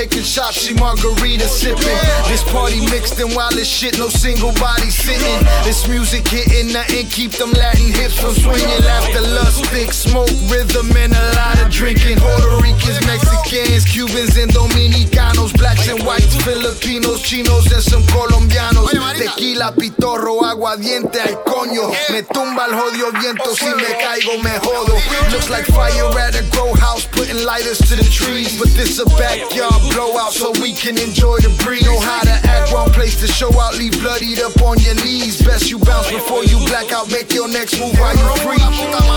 taking 0.01 0.25
shots, 0.25 0.65
she 0.65 0.73
margarita 0.75 1.45
sipping. 1.45 2.01
This 2.33 2.43
party 2.49 2.81
mixed 2.89 3.21
and 3.21 3.37
wild 3.37 3.53
as 3.61 3.69
shit, 3.69 3.99
no 3.99 4.09
single 4.09 4.53
body 4.57 4.89
sitting. 4.89 5.41
This 5.61 5.87
music 5.89 6.27
hitting, 6.27 6.73
nothing 6.73 7.07
keep 7.09 7.33
them 7.33 7.53
Latin 7.53 7.93
hips 7.93 8.17
from 8.17 8.33
swinging. 8.33 8.81
Laughter, 8.81 9.21
lust, 9.37 9.67
thick 9.67 9.93
smoke, 9.93 10.33
rhythm, 10.49 10.89
and 10.97 11.13
a 11.13 11.25
lot 11.37 11.61
of 11.61 11.69
drinking. 11.69 12.17
Puerto 12.17 12.49
Ricans, 12.65 12.97
Mexicans, 13.05 13.85
Cubans, 13.85 14.37
and 14.41 14.51
Dominicanos, 14.53 15.53
blacks 15.59 15.89
and 15.89 16.01
whites, 16.07 16.33
Filipinos, 16.49 17.21
Chinos, 17.21 17.71
and 17.71 17.83
some 17.83 18.05
Colombianos. 18.09 18.89
Tequila, 19.19 19.75
pitorro, 19.77 20.41
aguardiente 20.47 21.21
al 21.21 21.45
coño. 21.45 21.93
Me 22.09 22.23
tumba 22.23 22.65
el 22.67 22.75
jodido 22.75 23.13
viento, 23.21 23.55
si 23.55 23.69
me 23.77 23.93
caigo 24.01 24.39
me 24.43 24.57
jodo. 24.65 24.97
Looks 25.31 25.51
like 25.51 25.67
fire 25.67 26.09
at 26.19 26.41
a 26.41 26.43
grow 26.51 26.73
house, 26.73 27.05
putting 27.05 27.45
lighters 27.45 27.79
to 27.79 27.97
the 27.97 28.09
trees. 28.09 28.59
But 28.59 28.69
this 28.69 28.99
a 28.99 29.05
backyard 29.21 29.90
blowout, 29.93 30.33
so 30.33 30.51
we 30.61 30.73
can 30.73 30.99
enjoy 30.99 31.39
the 31.41 31.51
breeze. 31.65 31.85
Know 31.87 31.99
how 32.01 32.23
to 32.23 32.37
act, 32.49 32.73
wrong 32.73 32.91
place 32.91 33.21
to 33.21 33.27
show 33.27 33.51
out, 33.61 33.77
leave 33.77 33.99
bloodied 34.01 34.41
up 34.41 34.57
on 34.63 34.79
your 34.81 34.95
knees. 35.05 35.43
Best 35.43 35.71
you 35.71 35.79
bounce 35.79 36.11
before 36.11 36.45
you 36.45 36.59
black 36.67 36.93
out, 36.93 37.11
make 37.11 37.33
your 37.33 37.49
next 37.49 37.79
move 37.81 37.95
while 37.99 38.17
you 38.17 38.27
free. 38.43 38.63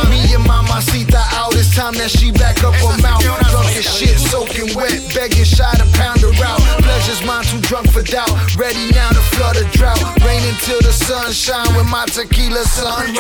Me 0.09 0.21
and 0.34 0.43
Mamacita 0.45 1.21
out, 1.38 1.55
it's 1.55 1.76
time 1.76 1.93
that 1.95 2.11
she 2.11 2.32
back 2.32 2.63
up 2.63 2.76
her 2.82 2.97
mouth. 3.01 3.21
Drunk 3.24 3.74
as 3.78 3.86
shit, 3.86 4.17
soaking 4.19 4.76
wet, 4.76 5.01
begging 5.13 5.45
shy 5.45 5.71
to 5.78 5.88
pound 5.97 6.21
her 6.21 6.34
out. 6.43 6.61
Pleasure's 6.84 7.24
mine, 7.26 7.45
too 7.45 7.61
drunk 7.61 7.89
for 7.91 8.03
doubt. 8.03 8.32
Ready 8.55 8.91
now 8.91 9.09
to 9.09 9.24
flood 9.36 9.57
a 9.57 9.65
drought. 9.78 10.01
Rain 10.26 10.41
until 10.47 10.80
the 10.82 10.93
sun 10.93 11.32
shine 11.32 11.69
with 11.76 11.89
my 11.89 12.05
tequila 12.05 12.63
sunrise. 12.65 13.17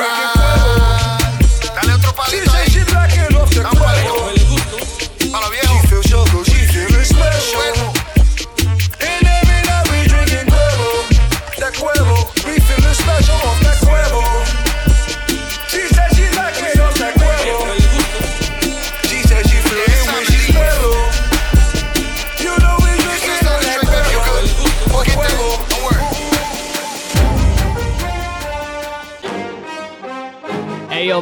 Dale 1.73 1.93
otro 1.95 2.11
palito 2.13 2.52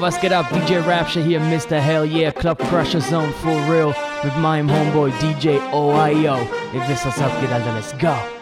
Was 0.02 0.20
geht 0.20 0.32
ab? 0.32 0.47
DJ 0.49 0.80
Rapture 0.88 1.22
here, 1.22 1.39
Mr. 1.39 1.80
Hell 1.80 2.04
Yeah, 2.06 2.32
Club 2.32 2.58
Crusher 2.58 3.02
Zone 3.02 3.32
for 3.34 3.54
real. 3.72 3.93
with 4.24 4.36
my 4.38 4.62
Homeboy 4.62 5.12
DJ 5.20 5.60
OIO. 5.72 6.39
Ihr 6.74 6.88
wisst, 6.88 7.06
was 7.06 7.20
abgeht, 7.20 7.52
Alter, 7.52 7.74
let's 7.74 7.93
go. 7.93 8.40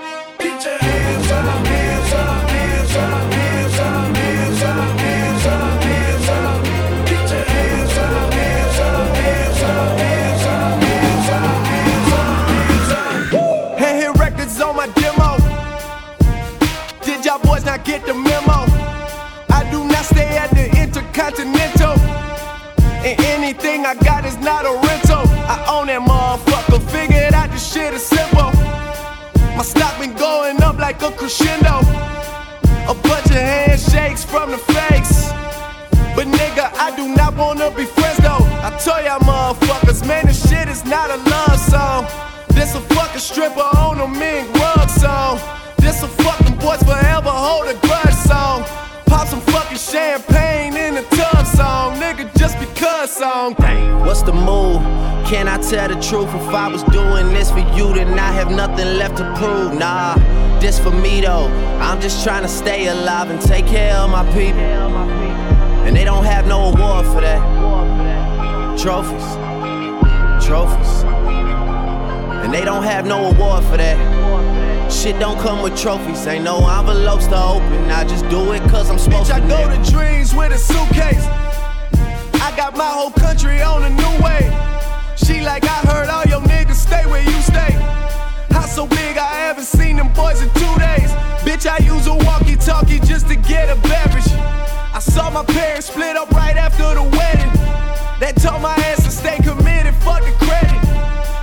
Like 31.01 31.11
a 31.11 31.15
crescendo. 31.15 31.79
A 32.87 32.93
bunch 32.93 33.25
of 33.27 33.31
handshakes 33.31 34.23
from 34.23 34.51
the 34.51 34.57
fakes. 34.57 35.29
But 36.15 36.27
nigga, 36.27 36.71
I 36.75 36.95
do 36.95 37.07
not 37.15 37.35
wanna 37.35 37.71
be 37.71 37.85
friends 37.85 38.17
though. 38.17 38.43
I 38.63 38.75
tell 38.83 39.03
y'all 39.03 39.19
motherfuckers, 39.19 40.05
man, 40.05 40.25
this 40.25 40.49
shit 40.49 40.67
is 40.67 40.85
not 40.85 41.09
a 41.09 41.17
love 41.29 41.59
song. 41.59 42.05
This 42.49 42.75
a 42.75 42.81
fucking 42.95 43.19
stripper 43.19 43.61
on 43.77 43.99
a 44.01 44.07
mink 44.07 44.51
rug 44.55 44.89
song. 44.89 45.39
This 45.77 46.03
a 46.03 46.07
fucking 46.07 46.57
boys 46.57 46.83
forever 46.83 47.29
hold 47.29 47.67
a 47.67 47.75
grudge 47.85 48.15
song. 48.15 48.63
Pop 49.05 49.27
some 49.27 49.41
fucking 49.41 49.77
champagne 49.77 50.75
in 50.75 50.95
the 50.95 51.03
tub 51.15 51.45
song, 51.47 51.95
nigga, 51.95 52.29
just 52.37 52.59
because 52.59 53.11
song. 53.11 53.53
Dang. 53.53 53.99
What's 54.05 54.23
the 54.23 54.33
move? 54.33 55.08
Can 55.29 55.47
I 55.47 55.59
tell 55.59 55.87
the 55.87 55.93
truth? 56.01 56.27
If 56.33 56.49
I 56.55 56.67
was 56.69 56.81
doing 56.85 57.31
this 57.35 57.51
for 57.51 57.59
you, 57.59 57.93
then 57.93 58.17
I 58.17 58.31
have 58.31 58.49
nothing 58.49 58.97
left 58.97 59.17
to 59.17 59.33
prove. 59.35 59.77
Nah, 59.77 60.15
this 60.59 60.79
for 60.79 60.89
me 60.89 61.21
though. 61.21 61.45
I'm 61.79 62.01
just 62.01 62.23
trying 62.23 62.41
to 62.41 62.47
stay 62.47 62.87
alive 62.87 63.29
and 63.29 63.39
take 63.39 63.67
care 63.67 63.93
of 63.93 64.09
my 64.09 64.25
people. 64.33 64.59
And 65.85 65.95
they 65.95 66.03
don't 66.03 66.23
have 66.23 66.47
no 66.47 66.73
award 66.73 67.05
for 67.05 67.21
that. 67.21 67.39
Trophies, 68.79 69.23
trophies. 70.43 71.03
And 72.43 72.51
they 72.51 72.65
don't 72.65 72.81
have 72.81 73.05
no 73.05 73.29
award 73.29 73.63
for 73.65 73.77
that. 73.77 74.91
Shit 74.91 75.19
don't 75.19 75.39
come 75.39 75.61
with 75.61 75.77
trophies, 75.79 76.25
ain't 76.25 76.43
no 76.43 76.57
envelopes 76.67 77.27
to 77.27 77.39
open. 77.39 77.91
I 77.91 78.03
just 78.03 78.27
do 78.29 78.51
it 78.53 78.61
cause 78.71 78.89
I'm 78.89 78.97
supposed 78.97 79.29
Bitch, 79.29 79.35
I 79.35 79.39
to. 79.41 79.47
go 79.47 79.69
to 79.69 79.91
dreams 79.91 80.33
with 80.33 80.51
a 80.53 80.57
suitcase. 80.57 81.27
I 82.41 82.51
got 82.57 82.75
my 82.75 82.89
whole 82.89 83.11
country 83.11 83.61
on 83.61 83.83
a 83.83 83.89
new 83.91 84.23
way. 84.25 84.68
Saw 95.29 95.43
my 95.43 95.53
parents 95.53 95.85
split 95.87 96.15
up 96.15 96.31
right 96.31 96.57
after 96.57 96.95
the 96.95 97.03
wedding. 97.03 97.53
That 98.19 98.33
told 98.41 98.63
my 98.63 98.73
ass 98.89 99.03
to 99.03 99.11
stay 99.11 99.37
committed, 99.37 99.93
fuck 100.01 100.21
the 100.25 100.33
credit. 100.43 100.81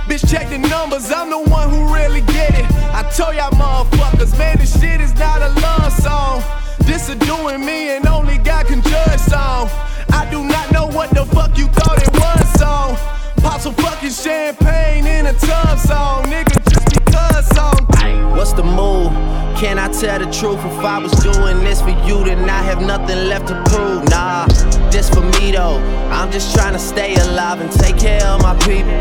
Bitch, 0.09 0.29
check 0.29 0.49
the 0.49 0.57
numbers, 0.57 1.09
I'm 1.09 1.29
the 1.29 1.39
one 1.39 1.69
who 1.69 1.93
really 1.93 2.19
get 2.21 2.51
it. 2.53 2.65
I 2.91 3.03
told 3.15 3.35
y'all 3.35 3.51
motherfuckers, 3.51 4.37
man, 4.37 4.57
this 4.57 4.77
shit 4.77 4.99
is 4.99 5.13
not 5.15 5.41
a 5.41 5.49
love 5.61 5.93
song. 5.93 6.43
This 6.79 7.07
a 7.07 7.15
doing 7.15 7.65
me 7.65 7.95
and 7.95 8.05
only 8.07 8.37
God 8.39 8.67
can 8.67 8.81
judge 8.81 9.21
song. 9.21 9.69
I 10.11 10.27
do 10.29 10.43
not 10.43 10.69
know 10.73 10.87
what 10.87 11.11
the 11.11 11.25
fuck 11.25 11.57
you 11.57 11.67
thought 11.67 12.01
it 12.03 12.11
was 12.11 12.59
song. 12.59 12.97
Pop 13.37 13.61
some 13.61 13.75
fucking 13.75 14.09
champagne 14.09 15.07
in 15.07 15.27
a 15.27 15.33
tub 15.33 15.79
song, 15.79 16.25
nigga, 16.25 16.59
just 16.73 16.87
because 16.93 17.47
song. 17.55 17.87
What's 18.35 18.51
the 18.51 18.63
move? 18.63 19.36
Can 19.57 19.79
I 19.79 19.87
tell 19.87 20.19
the 20.19 20.31
truth? 20.31 20.59
If 20.63 20.85
I 20.85 20.99
was 20.99 21.11
doing 21.13 21.63
this 21.63 21.81
for 21.81 21.89
you, 22.05 22.23
then 22.23 22.47
I 22.47 22.61
have 22.61 22.79
nothing 22.79 23.27
left 23.27 23.47
to 23.47 23.55
prove. 23.65 24.07
Nah, 24.07 24.45
this 24.91 25.09
for 25.09 25.21
me 25.21 25.51
though. 25.51 25.79
I'm 26.11 26.31
just 26.31 26.53
trying 26.53 26.73
to 26.73 26.79
stay 26.79 27.15
alive 27.15 27.59
and 27.59 27.71
take 27.71 27.97
care 27.97 28.23
of 28.27 28.43
my 28.43 28.53
people. 28.59 28.93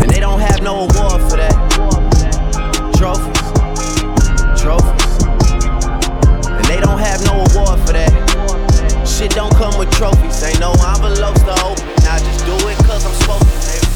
And 0.00 0.08
they 0.08 0.20
don't 0.20 0.38
have 0.38 0.62
no 0.62 0.86
award 0.86 1.22
for 1.28 1.38
that. 1.42 1.58
Trophies, 2.94 3.42
trophies. 4.62 5.24
And 6.46 6.64
they 6.66 6.78
don't 6.78 7.00
have 7.00 7.24
no 7.26 7.42
award 7.50 7.80
for 7.84 7.94
that. 7.94 8.12
Shit 9.04 9.32
don't 9.32 9.54
come 9.56 9.76
with 9.76 9.90
trophies, 9.90 10.40
ain't 10.44 10.60
no 10.60 10.70
envelopes 10.70 11.42
to 11.42 11.54
open. 11.66 11.88
I 12.06 12.18
just 12.20 12.46
do 12.46 12.54
it 12.68 12.76
cause 12.86 13.04
I'm 13.04 13.12
supposed 13.14 13.86
to. 13.86 13.91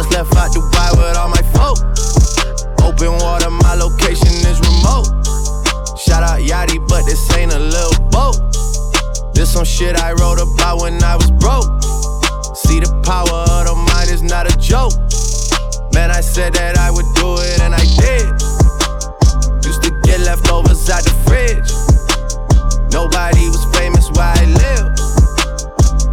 Just 0.00 0.12
left 0.14 0.34
out 0.34 0.50
Dubai 0.50 0.96
with 0.96 1.14
all 1.18 1.28
my 1.28 1.44
folk. 1.52 1.76
Open 2.80 3.12
water, 3.20 3.50
my 3.50 3.74
location 3.74 4.32
is 4.48 4.56
remote. 4.64 5.12
Shout 6.00 6.22
out 6.24 6.40
Yachty, 6.40 6.80
but 6.88 7.04
this 7.04 7.20
ain't 7.36 7.52
a 7.52 7.58
little 7.58 8.08
boat. 8.08 8.40
This 9.34 9.52
some 9.52 9.66
shit 9.66 10.00
I 10.00 10.12
wrote 10.12 10.40
about 10.40 10.80
when 10.80 11.04
I 11.04 11.16
was 11.16 11.30
broke. 11.30 11.68
See, 12.56 12.80
the 12.80 12.88
power 13.04 13.44
of 13.60 13.68
the 13.68 13.76
mind 13.92 14.08
is 14.08 14.22
not 14.22 14.48
a 14.48 14.56
joke. 14.56 14.96
Man, 15.92 16.10
I 16.10 16.22
said 16.22 16.54
that 16.54 16.78
I 16.78 16.90
would 16.90 17.04
do 17.20 17.36
it, 17.36 17.60
and 17.60 17.74
I 17.74 17.84
did. 18.00 18.24
Used 19.68 19.82
to 19.82 19.90
get 20.08 20.20
leftovers 20.20 20.88
out 20.88 21.04
the 21.04 21.12
fridge. 21.28 21.68
Nobody 22.90 23.52
was 23.52 23.68
famous 23.76 24.08
where 24.16 24.32
I 24.32 24.48
live. 24.48 24.96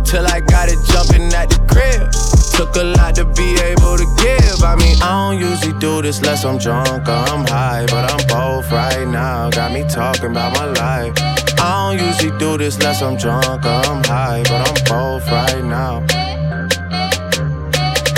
Till 0.03 0.27
I 0.27 0.41
got 0.41 0.67
it 0.67 0.79
jumping 0.91 1.31
at 1.31 1.47
the 1.47 1.63
crib. 1.71 2.11
Took 2.57 2.75
a 2.75 2.83
lot 2.83 3.13
to 3.13 3.25
be 3.37 3.53
able 3.61 3.76
don't 5.31 5.39
usually 5.39 5.73
do 5.79 6.01
this 6.01 6.19
unless 6.19 6.45
I'm 6.45 6.57
drunk 6.57 7.07
or 7.07 7.11
I'm 7.11 7.45
high. 7.45 7.85
But 7.87 8.09
I'm 8.11 8.27
both 8.27 8.71
right 8.71 9.05
now. 9.05 9.49
Got 9.49 9.73
me 9.73 9.83
talking 9.89 10.31
about 10.31 10.53
my 10.53 10.65
life. 10.65 11.13
I 11.59 11.95
don't 11.97 12.07
usually 12.07 12.37
do 12.37 12.57
this 12.57 12.75
unless 12.75 13.01
I'm 13.01 13.17
drunk 13.17 13.65
or 13.65 13.81
I'm 13.91 14.03
high. 14.05 14.43
But 14.43 14.61
I'm 14.67 14.77
both 14.85 15.29
right 15.29 15.63
now. 15.63 16.05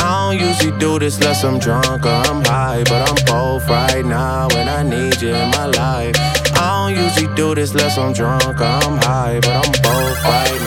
I 0.05 0.37
don't 0.37 0.47
usually 0.47 0.77
do 0.77 0.99
this 0.99 1.17
unless 1.17 1.43
I'm 1.43 1.57
drunk 1.57 2.05
or 2.05 2.21
I'm 2.29 2.43
high. 2.45 2.83
But 2.83 3.09
I'm 3.09 3.25
both 3.25 3.67
right 3.67 4.05
now. 4.05 4.47
And 4.51 4.69
I 4.69 4.83
need 4.83 5.19
you 5.21 5.33
in 5.33 5.49
my 5.51 5.65
life. 5.65 6.15
I 6.55 6.93
don't 6.93 7.03
usually 7.03 7.33
do 7.35 7.55
this 7.55 7.71
unless 7.71 7.97
I'm 7.97 8.13
drunk 8.13 8.61
or 8.61 8.65
I'm 8.85 8.97
high. 8.97 9.39
But 9.41 9.55
I'm 9.65 9.71
both 9.81 10.23
right 10.25 10.58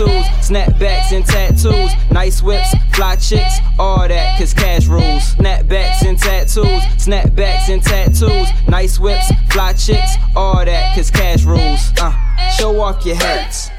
tattoos, 0.00 0.26
snapbacks 0.40 1.12
and 1.12 1.26
tattoos, 1.26 1.92
nice 2.10 2.42
whips, 2.42 2.74
fly 2.94 3.16
chicks, 3.16 3.58
all 3.78 4.08
that, 4.08 4.38
cause 4.38 4.54
cash 4.54 4.86
rules. 4.86 5.34
Snapbacks 5.34 6.02
and 6.02 6.18
tattoos, 6.18 6.82
snapbacks 6.96 7.68
and 7.68 7.82
tattoos, 7.82 8.48
nice 8.68 8.98
whips, 8.98 9.30
fly 9.50 9.72
chicks, 9.74 10.12
all 10.34 10.64
that, 10.64 10.94
cause 10.94 11.10
cash 11.10 11.44
rules. 11.44 11.92
Uh, 12.00 12.12
show 12.50 12.80
off 12.80 13.04
your 13.04 13.16
hats, 13.16 13.70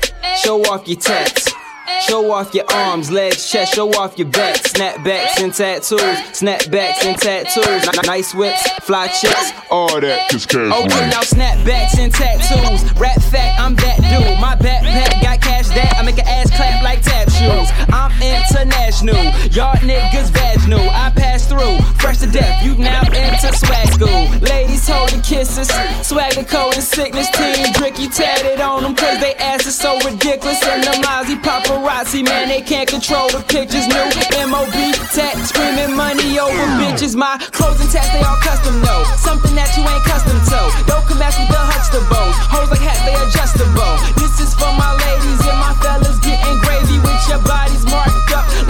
show 0.41 0.61
off 0.63 0.88
your 0.88 0.99
tats. 0.99 1.51
Show 2.08 2.32
off 2.32 2.54
your 2.54 2.66
arms, 2.74 3.10
legs, 3.12 3.49
chest, 3.49 3.74
show 3.76 3.89
off 3.91 4.18
your 4.18 4.28
back. 4.28 4.56
Snapbacks 4.58 5.39
and 5.41 5.54
tattoos, 5.54 6.02
snapbacks 6.34 7.06
and 7.06 7.18
tattoos. 7.18 7.88
N- 7.88 8.06
Nice 8.06 8.34
whips, 8.34 8.68
fly 8.82 9.08
chicks, 9.08 9.52
all 9.70 10.02
that. 10.02 10.30
Cause 10.30 10.45
cash 10.45 10.72
Okay, 10.74 11.10
now 11.10 11.22
snapbacks 11.22 11.97
and 11.99 12.12
tattoos. 12.14 12.84
Rap 12.99 13.22
fact, 13.22 13.60
I'm 13.62 13.76
that 13.76 13.97
dude. 14.02 14.39
My 14.41 14.56
backpack 14.56 15.22
got 15.22 15.39
cash 15.41 15.68
that 15.70 15.95
I 15.97 16.04
make 16.04 16.18
an 16.18 16.28
ass 16.28 16.49
clap 16.56 16.84
like 16.84 17.02
tap 17.04 17.30
shoes. 17.30 17.70
I'm 17.93 18.12
international, 18.22 19.16
y'all 19.54 19.76
niggas 19.80 20.32
vaginal. 20.32 20.89
I 20.89 21.12
pass 21.16 21.47
through, 21.47 21.78
fresh 22.02 22.18
to 22.20 22.28
death. 22.28 22.64
You 22.66 22.76
now 22.76 23.02
into 23.08 23.54
swag 23.56 23.88
school. 23.93 24.28
Ladies 24.41 24.88
holding 24.88 25.22
kisses, 25.22 25.70
swagger 26.06 26.43
code 26.43 26.74
and 26.76 26.84
sickness. 26.84 27.30
Team 27.32 27.68
Driicky 27.78 28.14
tatted 28.14 28.60
on 28.60 28.84
them 28.84 28.95
cause 28.95 29.20
they 29.22 29.36
ass 29.36 29.66
is 29.66 29.78
so 29.78 29.97
ridiculous. 30.04 30.62
And 30.64 30.84
the 30.84 30.91
Mozzie 31.06 31.39
paparazzi, 31.41 31.90
man, 32.23 32.47
they 32.47 32.61
can't 32.61 32.87
control 32.87 33.27
the 33.29 33.43
pictures. 33.47 33.87
New 33.87 34.05
MOB 34.47 34.71
tat, 35.11 35.35
screaming 35.43 35.95
money 35.95 36.39
over 36.39 36.65
bitches. 36.79 37.15
My 37.15 37.37
clothes 37.51 37.79
and 37.81 37.89
tats, 37.91 38.09
they 38.13 38.23
all 38.23 38.39
custom, 38.39 38.79
no. 38.81 39.03
Something 39.17 39.55
that 39.55 39.75
you 39.75 39.83
ain't 39.83 40.03
custom 40.07 40.37
to. 40.51 40.59
Don't 40.87 41.05
come 41.05 41.21
ask 41.21 41.37
with 41.39 41.49
the 41.49 41.59
Huxtables. 41.59 42.35
Hoes 42.47 42.69
like 42.71 42.79
hats, 42.79 43.03
they 43.03 43.15
adjustable. 43.15 43.95
This 44.15 44.39
is 44.39 44.53
for 44.55 44.71
my 44.73 44.91
ladies 45.03 45.41
and 45.45 45.59
my 45.59 45.73
fellas 45.83 46.17
getting 46.19 46.57
gravy 46.63 46.97
with 46.99 47.21
your 47.27 47.43
bodies 47.43 47.83
marked 47.85 48.20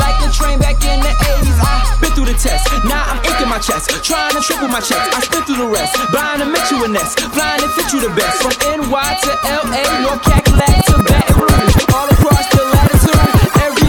like 0.01 0.17
a 0.25 0.29
train 0.33 0.57
back 0.57 0.81
in 0.81 0.97
the 0.99 1.13
80s. 1.13 1.57
I 1.61 1.97
been 2.01 2.11
through 2.17 2.33
the 2.33 2.37
test, 2.37 2.65
now 2.89 3.05
I'm 3.13 3.21
inking 3.21 3.47
my 3.47 3.61
chest. 3.61 3.93
Trying 4.01 4.33
to 4.33 4.41
triple 4.41 4.67
my 4.67 4.81
checks, 4.81 5.05
I 5.13 5.21
spit 5.21 5.45
through 5.45 5.61
the 5.61 5.69
rest. 5.69 5.93
Buying 6.09 6.41
to 6.41 6.47
mix 6.49 6.71
you 6.73 6.83
a 6.83 6.89
nest, 6.89 7.21
flying 7.29 7.61
to 7.61 7.69
fit 7.77 7.93
you 7.93 8.01
the 8.01 8.09
best. 8.17 8.41
From 8.41 8.55
NY 8.65 9.07
to 9.21 9.31
LA, 9.45 9.85
North 10.01 10.21
Cackalack 10.25 10.77
to 10.89 10.95
Baton 11.05 11.37
Rouge. 11.37 11.75
All 11.93 12.09
across 12.09 12.45
the 12.49 12.63
latitude, 12.73 13.21
everybody 13.61 13.80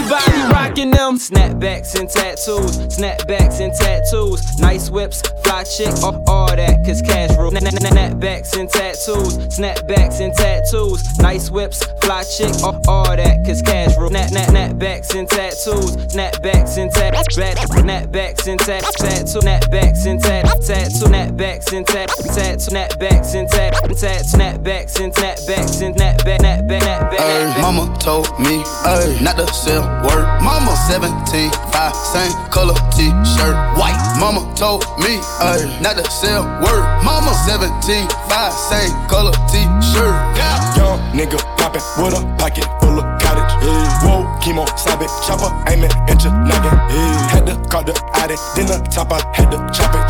rocking 0.73 0.91
them. 0.91 1.17
Snapbacks 1.17 1.99
and 1.99 2.09
tattoos, 2.09 2.77
snapbacks 2.97 3.59
and 3.59 3.73
tattoos. 3.73 4.59
Nice 4.59 4.89
whips, 4.89 5.21
fly 5.43 5.63
chicks, 5.63 6.03
all, 6.03 6.23
all 6.27 6.47
that, 6.47 6.83
cause 6.85 7.01
cash 7.01 7.29
rule. 7.37 7.51
Snapbacks 7.51 8.57
and 8.57 8.69
tattoos, 8.69 9.37
snapbacks 9.49 10.19
and 10.19 10.33
tattoos. 10.33 11.19
Nice 11.19 11.49
whips, 11.51 11.83
fly 12.01 12.23
chicks, 12.23 12.63
all, 12.63 12.81
all 12.87 13.15
that, 13.15 13.45
cause 13.45 13.61
cash 13.61 13.95
rule. 13.97 14.09
Snap, 14.09 14.29
snap, 14.29 14.49
snapbacks 14.49 15.15
and 15.15 15.29
tattoos, 15.29 15.95
snapbacks 16.07 16.77
and 16.77 16.91
tat, 16.91 17.13
back, 17.13 17.27
snapbacks 17.27 18.47
and 18.47 18.59
tat, 18.59 18.83
tattoo, 18.97 19.39
snapbacks 19.39 20.07
and 20.07 20.19
tat, 20.19 20.45
tattoo, 20.65 21.05
snapbacks 21.05 21.73
and 21.73 21.85
tat, 21.85 22.09
tattoo, 22.33 22.69
snapbacks 22.69 23.33
and 23.35 23.49
tat, 23.49 23.71
tat, 23.99 24.25
snapbacks 24.25 24.99
and 24.99 25.13
snapbacks 25.13 25.81
and 25.81 25.95
snapback, 25.95 26.39
snapback. 26.39 27.61
Mama 27.61 27.95
told 27.99 28.27
me 28.39 28.63
ay, 28.85 29.17
not 29.21 29.37
to 29.37 29.47
sell 29.53 29.83
word. 30.03 30.25
Mama, 30.41 30.62
seven 30.71 31.11
17, 31.27 31.51
5, 31.71 31.95
same 31.95 32.31
color 32.49 32.75
t-shirt, 32.95 33.55
white. 33.77 33.97
Mama 34.19 34.41
told 34.55 34.83
me, 34.99 35.19
uh, 35.39 35.59
not 35.81 35.97
to 35.97 36.09
sell 36.09 36.43
word. 36.61 36.83
Mama 37.03 37.33
17, 37.45 38.07
5, 38.29 38.53
same 38.53 38.91
color 39.07 39.31
t-shirt. 39.51 40.15
Yeah. 40.37 40.77
Young 40.77 40.99
nigga 41.11 41.39
poppin' 41.57 41.81
with 41.99 42.13
a 42.13 42.23
pocket 42.37 42.63
full 42.79 42.99
of 42.99 43.05
cottage. 43.21 43.51
Yeah. 43.63 44.03
Whoa, 44.03 44.39
chemo, 44.39 44.63
it, 44.63 45.11
chopper, 45.27 45.51
aim 45.71 45.83
it, 45.83 45.93
inch 46.09 46.25
noggin. 46.25 46.71
Yeah. 46.91 47.29
Had 47.29 47.45
to 47.47 47.55
call 47.69 47.83
the 47.83 47.93
addy, 48.15 48.35
then 48.55 48.67
the 48.67 48.87
top, 48.89 49.11
I 49.11 49.19
had 49.35 49.51
to 49.51 49.57
chop 49.73 49.93
it. 49.95 50.03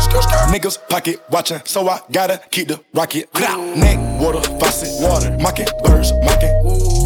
Niggas 0.54 0.78
pocket 0.88 1.20
watchin', 1.30 1.62
so 1.64 1.88
I 1.88 2.00
gotta 2.12 2.40
keep 2.50 2.68
the 2.68 2.80
rocket. 2.92 3.28
Neck, 3.34 3.98
water, 4.20 4.40
faucet, 4.58 5.02
water, 5.02 5.36
mocking, 5.40 5.66
birds, 5.82 6.12
mocking. 6.22 6.54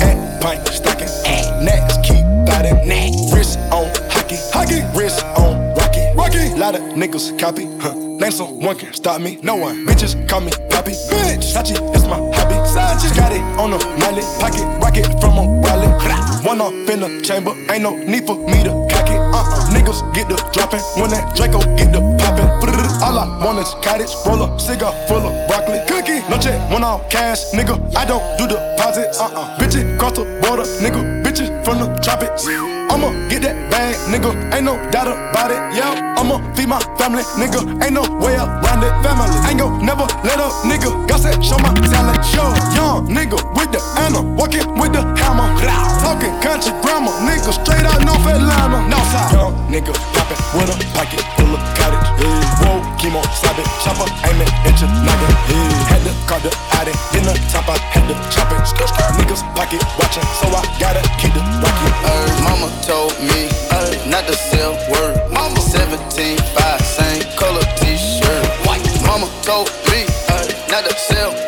And 0.03 0.43
pint, 0.43 0.67
stocking. 0.69 1.09
And 1.25 1.65
next, 1.65 2.03
keep 2.05 2.25
biting. 2.47 2.79
Wrist 2.89 3.28
on 3.73 3.89
hockey, 4.11 4.37
hockey. 4.53 4.81
Wrist 4.97 5.25
on 5.37 5.75
rocky, 5.75 6.05
rocky. 6.15 6.55
Lot 6.59 6.75
of 6.75 6.83
niggas 6.95 7.39
copy, 7.39 7.67
huh? 7.81 7.95
Name 7.95 8.33
someone 8.33 8.77
can 8.77 8.93
stop 8.93 9.21
me. 9.21 9.39
No 9.43 9.57
one. 9.57 9.87
Bitches 9.87 10.29
call 10.29 10.41
me 10.41 10.51
Poppy. 10.71 10.93
Bitch, 11.11 11.55
Sachi 11.55 11.79
is 11.95 12.05
my 12.07 12.19
hobby. 12.35 12.59
Sachi 12.67 13.15
got 13.17 13.33
it 13.33 13.43
on 13.59 13.73
a 13.73 13.79
mallet, 14.01 14.25
pocket 14.41 14.67
rocket 14.83 15.07
from 15.21 15.39
a 15.39 15.45
wallet. 15.63 15.89
One 16.45 16.61
off 16.61 16.73
in 16.89 17.01
the 17.01 17.21
chamber, 17.23 17.53
ain't 17.71 17.83
no 17.83 17.97
need 17.97 18.27
for 18.27 18.37
me 18.37 18.63
to 18.65 18.71
cock 18.91 19.11
it. 19.11 19.19
Uh-uh. 19.19 19.71
Niggas 19.75 20.15
get 20.15 20.29
the 20.29 20.37
dropping 20.53 20.81
when 21.01 21.11
that 21.11 21.35
Draco 21.37 21.59
get 21.77 21.93
the 21.93 22.01
popping. 22.19 22.49
All 23.03 23.19
I 23.19 23.45
want 23.45 23.59
is 23.59 23.75
cottage, 23.83 24.11
roll 24.27 24.43
up, 24.43 24.61
cigar 24.61 24.93
full 25.07 25.19
of 25.19 25.49
broccoli. 25.49 25.79
Cookie, 25.87 26.27
no 26.29 26.39
check, 26.39 26.59
one 26.71 26.83
off 26.83 27.09
cash, 27.11 27.45
nigga. 27.53 27.79
I 27.95 28.05
don't 28.05 28.23
do 28.39 28.47
deposits. 28.47 29.21
Uh-uh. 29.21 29.59
Bitches 29.59 29.99
cross 29.99 30.17
the 30.17 30.25
border, 30.43 30.65
nigga. 30.83 31.18
Bitches 31.39 31.65
from 31.65 31.79
the 31.79 31.87
tropics. 32.03 32.47
I'ma 32.91 33.15
get 33.29 33.43
that 33.43 33.55
bag, 33.71 33.95
nigga. 34.11 34.35
Ain't 34.53 34.65
no 34.65 34.75
doubt 34.91 35.07
about 35.07 35.51
it. 35.51 35.61
Yeah, 35.71 36.19
I'ma 36.19 36.43
feed 36.55 36.69
my 36.69 36.81
family, 36.99 37.23
nigga. 37.39 37.63
Ain't 37.79 37.95
no 37.95 38.03
way 38.19 38.35
around 38.35 38.83
it. 38.83 38.91
Family, 39.07 39.31
ain't 39.47 39.61
gon' 39.61 39.87
never 39.87 40.07
let 40.27 40.41
up, 40.43 40.51
nigga. 40.67 40.91
Got 41.07 41.23
that 41.23 41.39
show 41.45 41.59
my 41.63 41.71
talent. 41.87 42.25
Show 42.27 42.49
young 42.75 43.07
nigga 43.07 43.39
with 43.55 43.71
the 43.71 43.79
Anna, 44.03 44.23
walking 44.35 44.67
with 44.75 44.93
the 44.93 45.03
hammer. 45.15 45.47
Talking 46.03 46.35
country 46.43 46.75
grammar, 46.83 47.15
nigga. 47.23 47.55
Straight 47.55 47.87
out 47.87 48.03
North 48.03 48.27
Atlanta. 48.27 48.83
Northside. 48.91 49.33
Young 49.33 49.55
nigga 49.71 49.95
poppin' 50.19 50.43
with 50.59 50.75
a 50.75 50.77
pocket 50.91 51.23
full 51.39 51.55
of 51.55 51.63
cottage. 51.79 52.08
Yeah. 52.19 52.63
Whoa, 52.63 52.83
chemo, 52.99 53.23
stop 53.31 53.59
it, 53.59 53.67
chopper, 53.83 54.09
aim 54.27 54.43
it, 54.43 54.51
inch 54.67 54.83
it, 54.83 54.91
noggin. 55.07 55.33
Yeah. 55.49 55.91
Had 55.91 56.03
to 56.03 56.13
call 56.27 56.41
the 56.41 56.53
addy, 56.79 56.93
then 57.13 57.25
the 57.25 57.35
top, 57.51 57.69
I 57.69 57.79
had 57.95 58.07
to 58.11 58.15
chop 58.31 58.51
it. 58.53 58.59
Niggas 59.19 59.43
pocket 59.55 59.83
watchin', 59.99 60.23
so 60.39 60.47
I 60.49 60.63
gotta 60.79 61.03
keep 61.19 61.35
the 61.35 61.41
rocket. 61.63 61.95
Uh, 62.07 62.43
mama 62.45 62.69
told 62.83 63.13
me 63.19 63.49
uh, 63.71 63.91
not 64.07 64.27
to 64.27 64.35
sell 64.35 64.73
word. 64.91 65.17
Mama 65.33 65.61
17, 65.61 66.39
5, 66.39 66.81
same 66.81 67.23
color 67.37 67.63
t-shirt. 67.77 68.47
White. 68.67 68.87
Mama 69.03 69.27
told 69.43 69.67
me 69.91 70.07
uh, 70.29 70.47
not 70.71 70.85
to 70.85 70.95
sell 70.95 71.48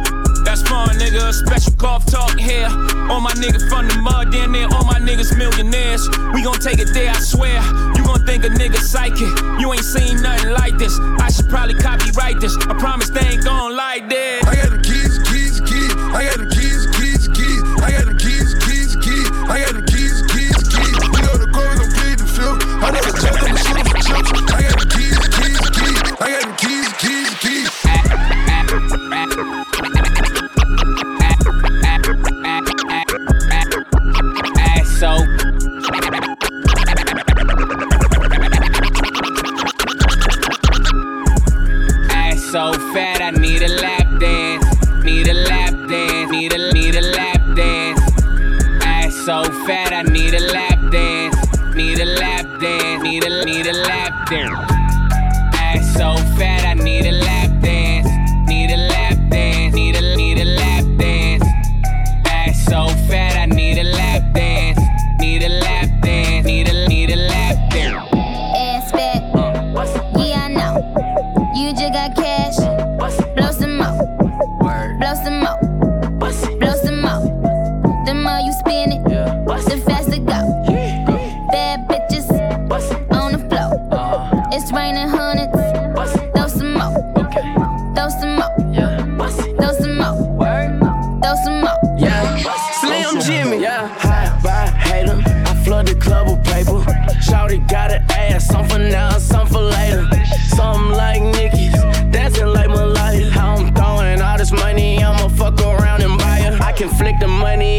That's 0.51 0.67
fun, 0.67 0.89
nigga. 0.99 1.31
Special 1.31 1.71
golf 1.77 2.05
talk 2.05 2.37
here. 2.37 2.67
All 3.07 3.21
my 3.21 3.31
niggas 3.39 3.69
from 3.69 3.87
the 3.87 3.95
mud, 4.03 4.33
down 4.33 4.51
there. 4.51 4.67
All 4.67 4.83
my 4.83 4.99
niggas 4.99 5.31
millionaires. 5.37 6.03
We 6.35 6.43
gon' 6.43 6.59
take 6.59 6.79
it 6.79 6.91
there, 6.91 7.09
I 7.09 7.19
swear. 7.23 7.55
You 7.95 8.03
gon' 8.03 8.25
think 8.25 8.43
a 8.43 8.49
nigga 8.49 8.75
psychic. 8.75 9.31
You 9.61 9.71
ain't 9.71 9.87
seen 9.87 10.21
nothing 10.21 10.51
like 10.51 10.77
this. 10.77 10.99
I 11.23 11.31
should 11.31 11.47
probably 11.47 11.75
copyright 11.75 12.41
this. 12.41 12.57
I 12.67 12.75
promise 12.77 13.09
they 13.11 13.39
ain't 13.39 13.45
gon' 13.45 13.77
like 13.77 14.09
this. 14.09 14.43
I 14.43 14.55
got 14.57 14.71
the 14.75 14.83
keys, 14.83 15.23
keys, 15.31 15.61
keys. 15.63 15.95
I 16.11 16.27
got 16.27 16.43
the 16.43 16.50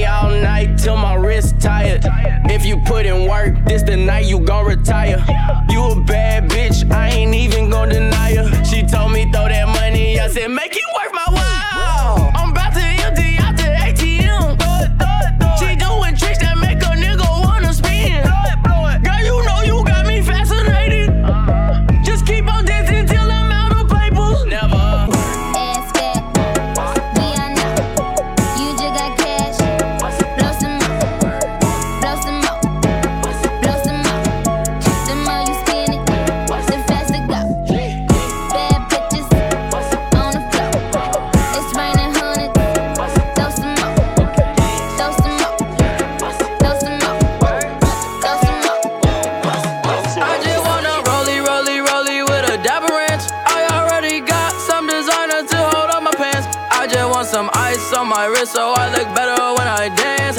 all 0.04 0.30
night 0.30 0.78
till 0.78 0.96
my 0.96 1.14
wrist 1.14 1.60
tired. 1.60 2.02
If 2.50 2.64
you 2.64 2.78
put 2.84 3.06
in 3.06 3.28
work, 3.28 3.54
this 3.64 3.82
the 3.82 3.96
night 3.96 4.26
you 4.26 4.40
gon' 4.40 4.66
retire. 4.66 5.24
You 5.68 5.82
a 5.84 6.00
bad 6.00 6.50
bitch, 6.50 6.90
I 6.90 7.10
ain't 7.10 7.34
even 7.34 7.70
gon' 7.70 7.88
deny 7.90 8.34
her. 8.34 8.64
She 8.64 8.82
told 8.82 9.12
me 9.12 9.24
throw 9.32 9.48
that 9.48 9.68
money, 9.68 10.18
I 10.18 10.28
said 10.28 10.48
make 10.48 10.74
it 10.74 10.82
worth 10.94 11.12
my 11.12 11.31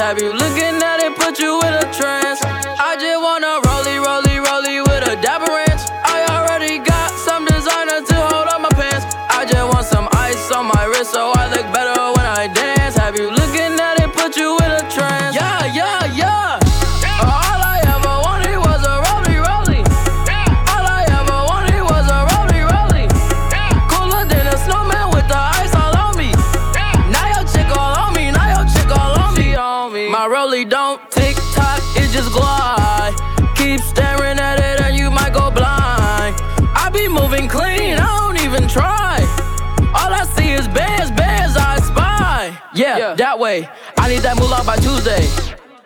Have 0.03 0.21
you 0.21 0.33
looking 0.33 0.83
at 0.83 0.99
it, 0.99 1.15
put 1.15 1.39
you 1.39 1.61
in 1.61 1.73
a 1.73 1.93
trance? 1.93 2.52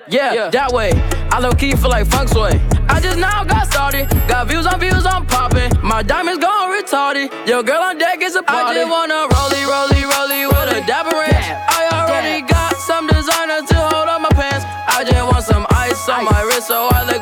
Yeah, 0.07 0.31
yeah, 0.33 0.49
that 0.51 0.71
way. 0.71 0.93
I 1.33 1.39
low 1.39 1.51
key 1.53 1.75
feel 1.75 1.89
like 1.89 2.05
funk 2.05 2.29
sway. 2.29 2.61
I 2.88 3.01
just 3.01 3.17
now 3.17 3.43
got 3.43 3.65
started. 3.65 4.07
Got 4.29 4.47
views 4.47 4.67
on 4.67 4.79
views, 4.79 5.05
I'm 5.05 5.25
popping. 5.25 5.73
My 5.81 6.03
diamonds 6.03 6.39
gone 6.39 6.69
retarded. 6.69 7.33
Yo, 7.49 7.63
girl 7.63 7.81
on 7.81 7.97
deck 7.97 8.21
is 8.21 8.35
a 8.35 8.43
party. 8.43 8.77
I 8.79 8.85
just 8.85 8.91
wanna 8.93 9.25
rollie, 9.33 9.65
rollie, 9.65 10.05
rollie 10.05 10.45
with 10.47 10.77
a 10.77 10.85
dapper 10.85 11.17
ranch. 11.17 11.49
I 11.49 11.89
already 11.91 12.45
got 12.45 12.77
some 12.77 13.07
designer 13.07 13.65
to 13.65 13.75
hold 13.89 14.07
on 14.07 14.21
my 14.21 14.29
pants. 14.29 14.63
I 14.88 15.03
just 15.03 15.25
want 15.25 15.43
some 15.43 15.65
ice 15.71 16.07
on 16.07 16.25
my 16.25 16.41
wrist 16.45 16.67
so 16.67 16.88
I 16.93 17.03
look 17.09 17.16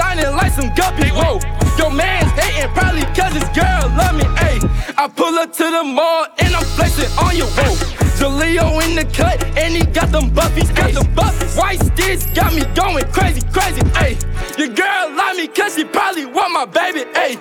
shining 0.00 0.32
like 0.34 0.52
some 0.52 0.70
guppies, 0.70 1.12
whoa. 1.12 1.38
Your 1.76 1.90
man's 1.92 2.32
hating 2.32 2.72
probably 2.72 3.04
cause 3.16 3.32
his 3.32 3.48
girl 3.52 3.84
love 4.00 4.16
me, 4.16 4.24
ayy. 4.48 4.60
I 4.96 5.08
pull 5.08 5.34
up 5.38 5.52
to 5.52 5.64
the 5.64 5.84
mall 5.84 6.26
and 6.38 6.54
I'm 6.54 6.64
flexing 6.76 7.10
on 7.18 7.36
you, 7.36 7.44
whoa. 7.44 7.74
Jaleo 8.18 8.80
in 8.84 8.96
the 8.96 9.04
cut 9.14 9.42
and 9.56 9.74
he 9.74 9.84
got 9.84 10.10
them 10.12 10.30
buffies, 10.30 10.74
got 10.74 10.92
them 10.92 11.08
buffies. 11.14 11.56
White 11.56 11.80
sticks 11.80 12.26
got 12.34 12.54
me 12.54 12.64
going 12.74 13.04
crazy, 13.12 13.42
crazy, 13.52 13.80
ayy. 14.00 14.16
Your 14.58 14.68
girl 14.68 15.04
love 15.16 15.36
me 15.36 15.46
cause 15.48 15.74
she 15.76 15.84
probably 15.84 16.26
want 16.26 16.52
my 16.52 16.64
baby, 16.64 17.04
ayy. 17.14 17.36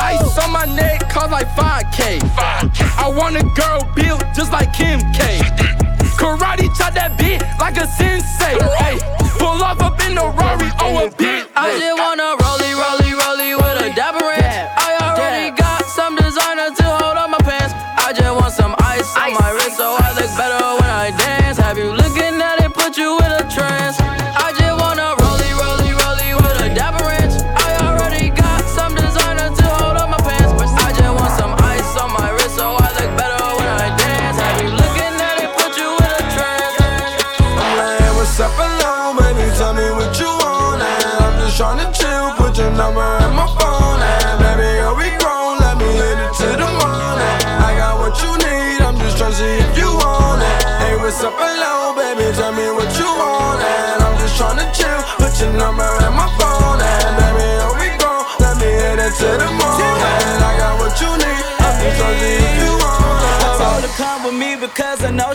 Ice 0.00 0.38
on 0.38 0.52
my 0.52 0.64
neck 0.64 1.08
cost 1.10 1.30
like 1.30 1.48
5K. 1.48 2.20
I 2.96 3.12
want 3.16 3.36
a 3.36 3.44
girl 3.60 3.80
built 3.94 4.24
just 4.34 4.52
like 4.52 4.72
Kim 4.72 5.00
K. 5.12 5.79
Karate 6.20 6.68
chop 6.76 6.92
that 6.92 7.16
beat 7.16 7.40
like 7.58 7.80
a 7.80 7.86
sensei. 7.96 8.60
Hey, 8.76 9.00
pull 9.40 9.64
off 9.64 9.80
up 9.80 9.96
in 10.04 10.14
the 10.14 10.26
Rari 10.36 10.68
on 10.84 11.08
a 11.08 11.10
bit. 11.16 11.48
I 11.56 11.72
just 11.80 11.96
wanna 11.96 12.36
rollie, 12.36 12.49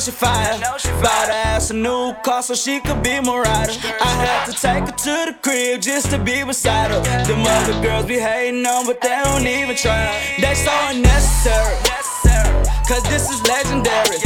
she 0.06 0.12
fire. 0.12 0.60
Bought 1.02 1.28
her 1.28 1.34
ass 1.34 1.72
a 1.72 1.74
new 1.74 2.14
car 2.24 2.44
so 2.44 2.54
she 2.54 2.80
could 2.80 3.02
be 3.02 3.20
my 3.20 3.40
rider. 3.40 3.74
I 4.00 4.12
had 4.22 4.46
to 4.46 4.54
take 4.54 4.86
her 4.86 4.92
to 4.92 5.32
the 5.32 5.36
crib 5.42 5.82
just 5.82 6.12
to 6.12 6.20
be 6.20 6.44
beside 6.44 6.92
her. 6.92 7.02
Them 7.26 7.42
other 7.42 7.82
girls 7.82 8.06
be 8.06 8.20
hating 8.20 8.66
on, 8.68 8.86
but 8.86 9.02
they 9.02 9.18
don't 9.24 9.48
even 9.48 9.76
try. 9.76 10.14
They 10.40 10.54
so 10.54 10.72
unnecessary. 10.90 11.78
Cause 12.88 13.02
this 13.10 13.32
is 13.32 13.42
legendary. 13.48 14.22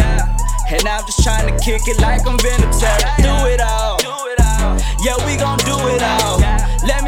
And 0.68 0.86
I'm 0.86 1.06
just 1.06 1.24
trying 1.24 1.48
to 1.48 1.56
kick 1.64 1.88
it 1.88 2.00
like 2.02 2.28
I'm 2.28 2.38
Vinatieri. 2.38 3.24
Do 3.24 3.48
it 3.48 3.62
all. 3.62 3.98
Yeah, 5.02 5.16
we 5.26 5.38
gon' 5.38 5.60
do 5.60 5.78
it 5.96 6.04
all 6.04 6.39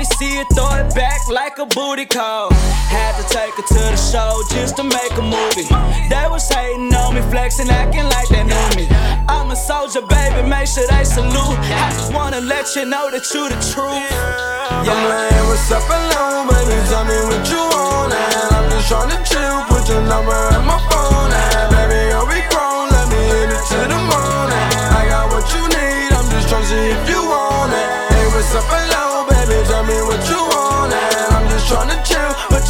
me 0.02 0.06
see 0.18 0.36
her 0.36 0.46
throw 0.56 0.74
it 0.82 0.94
back 0.96 1.28
like 1.30 1.60
a 1.60 1.66
booty 1.66 2.06
call. 2.06 2.50
Had 2.90 3.14
to 3.22 3.26
take 3.30 3.54
her 3.54 3.66
to 3.74 3.82
the 3.94 3.96
show 3.96 4.42
just 4.50 4.76
to 4.78 4.84
make 4.84 5.14
a 5.18 5.22
movie. 5.22 5.70
They 6.10 6.26
was 6.28 6.50
hating 6.50 6.94
on 6.94 7.16
me, 7.16 7.22
flexing, 7.30 7.70
acting 7.70 8.06
like 8.06 8.28
they 8.30 8.44
knew 8.44 8.68
me. 8.76 8.88
I'm 9.30 9.52
a 9.52 9.56
soldier, 9.56 10.02
baby, 10.02 10.48
make 10.50 10.68
sure 10.68 10.88
they 10.88 11.04
salute. 11.04 11.58
I 11.86 11.92
just 11.94 12.14
wanna 12.14 12.42
let 12.42 12.76
you 12.76 12.86
know 12.86 13.12
that 13.12 13.26
you 13.34 13.50
the 13.50 13.60
truth. 13.72 13.94
Yeah. 13.94 14.92
I'm 14.92 15.02
laying 15.12 15.46
what's 15.50 15.72
up 15.72 15.86
alone, 15.86 16.50
baby, 16.50 16.78
tell 16.90 17.06
me 17.06 17.18
what 17.30 17.44
you 17.52 17.62
want. 17.74 18.14
And 18.14 18.56
I'm 18.58 18.70
just 18.72 18.88
trying 18.90 19.12
to 19.14 19.20
chill, 19.30 19.58
put 19.70 19.88
your 19.88 20.02
number 20.02 20.38
in 20.58 20.66
my 20.66 20.80
phone. 20.80 20.91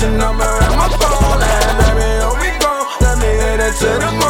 your 0.01 0.11
number 0.11 0.43
and 0.43 0.75
my 0.77 0.87
phone. 0.97 1.41
And 1.41 1.77
let 1.79 1.95
me 1.95 2.01
here 2.01 2.33
we 2.41 2.49
go. 2.59 2.73
Let 3.01 3.17
me 3.19 3.27
hit 3.27 3.59
it 3.59 3.75
to 3.81 3.89
the 3.99 4.20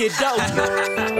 get 0.00 0.22
out. 0.22 1.19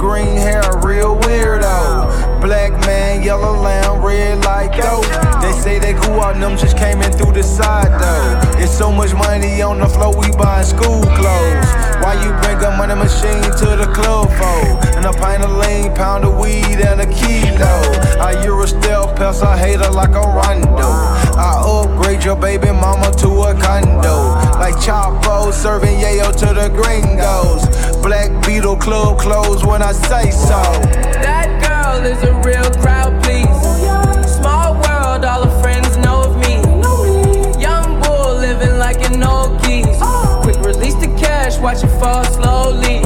green 0.00 0.34
hair, 0.34 0.62
real 0.82 1.14
weirdo. 1.20 2.40
Black 2.40 2.72
man, 2.86 3.22
yellow 3.22 3.52
lamb, 3.60 4.02
red 4.02 4.42
like 4.46 4.72
dope. 4.72 5.04
They 5.42 5.52
say 5.52 5.78
they 5.78 5.92
cool 5.92 6.20
out, 6.22 6.40
them 6.40 6.56
just 6.56 6.76
came 6.78 7.02
in 7.02 7.12
through 7.12 7.32
the 7.32 7.42
side 7.42 7.92
though. 8.00 8.58
It's 8.58 8.76
so 8.76 8.90
much 8.90 9.12
money 9.12 9.60
on 9.60 9.78
the 9.78 9.86
floor, 9.86 10.16
we 10.16 10.30
buying 10.32 10.64
school 10.64 11.02
clothes. 11.18 11.70
Why 12.00 12.16
you 12.24 12.32
bring 12.40 12.58
a 12.64 12.74
money 12.78 12.94
machine 12.94 13.42
to 13.60 13.68
the 13.76 13.92
club 13.92 14.30
for? 14.40 14.96
And 14.96 15.04
a 15.04 15.12
pint 15.12 15.44
of 15.44 15.52
lean, 15.52 15.94
pound 15.94 16.24
of 16.24 16.38
weed, 16.38 16.80
and 16.80 17.02
a 17.02 17.06
kilo. 17.06 17.76
I 18.18 18.42
Euro 18.44 18.64
stealth 18.66 19.16
pest, 19.16 19.42
I 19.42 19.58
hate 19.58 19.80
her 19.80 19.90
like 19.90 20.16
a 20.16 20.24
rondo. 20.24 21.29
I 21.40 21.56
upgrade 21.64 22.22
your 22.22 22.36
baby 22.36 22.66
mama 22.66 23.10
to 23.16 23.28
a 23.48 23.54
condo. 23.54 24.36
Like 24.60 24.74
Chapo 24.74 25.50
serving 25.50 25.98
yayo 25.98 26.30
to 26.36 26.52
the 26.52 26.68
gringos. 26.68 27.64
Black 28.02 28.30
Beetle 28.44 28.76
club 28.76 29.18
clothes 29.18 29.64
when 29.64 29.80
I 29.80 29.92
say 29.92 30.30
so. 30.30 30.60
That 31.24 31.48
girl 31.64 32.04
is 32.04 32.22
a 32.24 32.34
real 32.44 32.70
crowd 32.82 33.22
please. 33.24 33.48
Small 34.36 34.74
world, 34.74 35.24
all 35.24 35.46
the 35.46 35.62
friends 35.62 35.96
know 36.04 36.24
of 36.28 36.36
me. 36.44 36.60
Young 37.58 38.02
bull 38.02 38.34
living 38.34 38.76
like 38.76 39.00
an 39.10 39.22
old 39.22 39.62
geese. 39.62 39.98
Quick 40.42 40.60
release 40.60 40.96
the 40.96 41.08
cash, 41.18 41.58
watch 41.58 41.82
it 41.82 41.88
fall 41.98 42.22
slowly. 42.24 42.99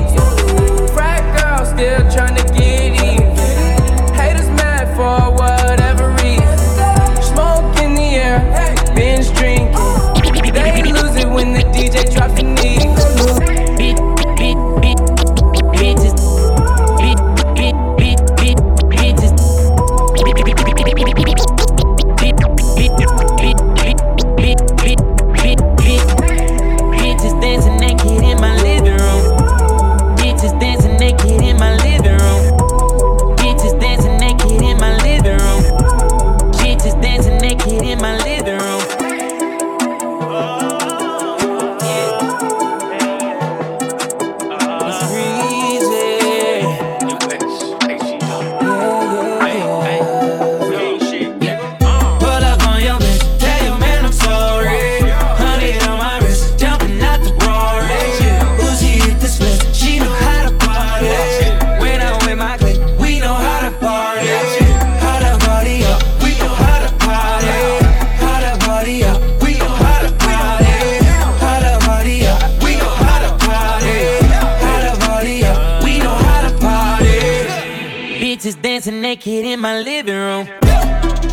my 79.65 79.81
living 79.81 80.15
room. 80.15 80.47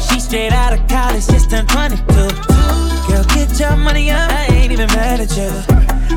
She 0.08 0.22
straight 0.22 0.54
out 0.54 0.72
of 0.72 0.80
college, 0.88 1.28
just 1.28 1.50
turned 1.50 1.68
22. 1.68 2.00
Girl, 2.08 3.26
get 3.36 3.60
your 3.60 3.76
money 3.76 4.10
up. 4.10 4.32
I 4.32 4.46
ain't 4.52 4.72
even 4.72 4.88
mad 4.96 5.20
at 5.20 5.36
you. 5.36 5.52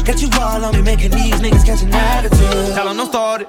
Got 0.04 0.22
you 0.22 0.28
all 0.40 0.64
on 0.64 0.76
me, 0.76 0.82
making 0.82 1.10
these 1.10 1.34
niggas 1.42 1.66
catch 1.66 1.82
an 1.82 1.92
attitude. 1.92 2.72
Tell 2.72 2.86
them 2.86 2.98
don't 2.98 3.40
it. 3.42 3.48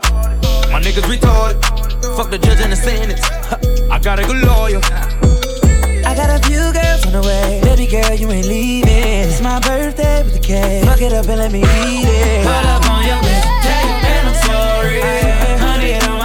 My 0.73 0.81
niggas 0.81 1.05
retarded. 1.05 1.61
Fuck 2.17 2.31
the 2.31 2.39
judge 2.39 2.59
and 2.61 2.71
the 2.71 2.75
sentence. 2.75 3.21
I 3.91 3.99
got 3.99 4.17
a 4.17 4.25
good 4.25 4.41
lawyer. 4.41 4.81
I 6.09 6.15
got 6.15 6.31
a 6.33 6.41
few 6.47 6.65
girls 6.73 7.05
on 7.05 7.13
the 7.13 7.21
way. 7.21 7.61
Baby 7.61 7.85
girl, 7.85 8.15
you 8.15 8.31
ain't 8.31 8.47
leaving. 8.47 8.89
It's 8.89 9.41
my 9.41 9.59
birthday 9.59 10.23
with 10.23 10.33
the 10.33 10.39
cake. 10.39 10.85
Fuck 10.85 11.03
it 11.03 11.13
up 11.13 11.27
and 11.27 11.37
let 11.37 11.51
me 11.51 11.59
eat 11.59 12.09
it. 12.09 12.41
Pull 12.43 12.67
up 12.73 12.89
on 12.89 13.05
your 13.05 13.21
birthday, 13.21 13.85
and 14.09 14.27
I'm 14.27 14.35
sorry. 14.49 15.01
Honey, 15.61 16.24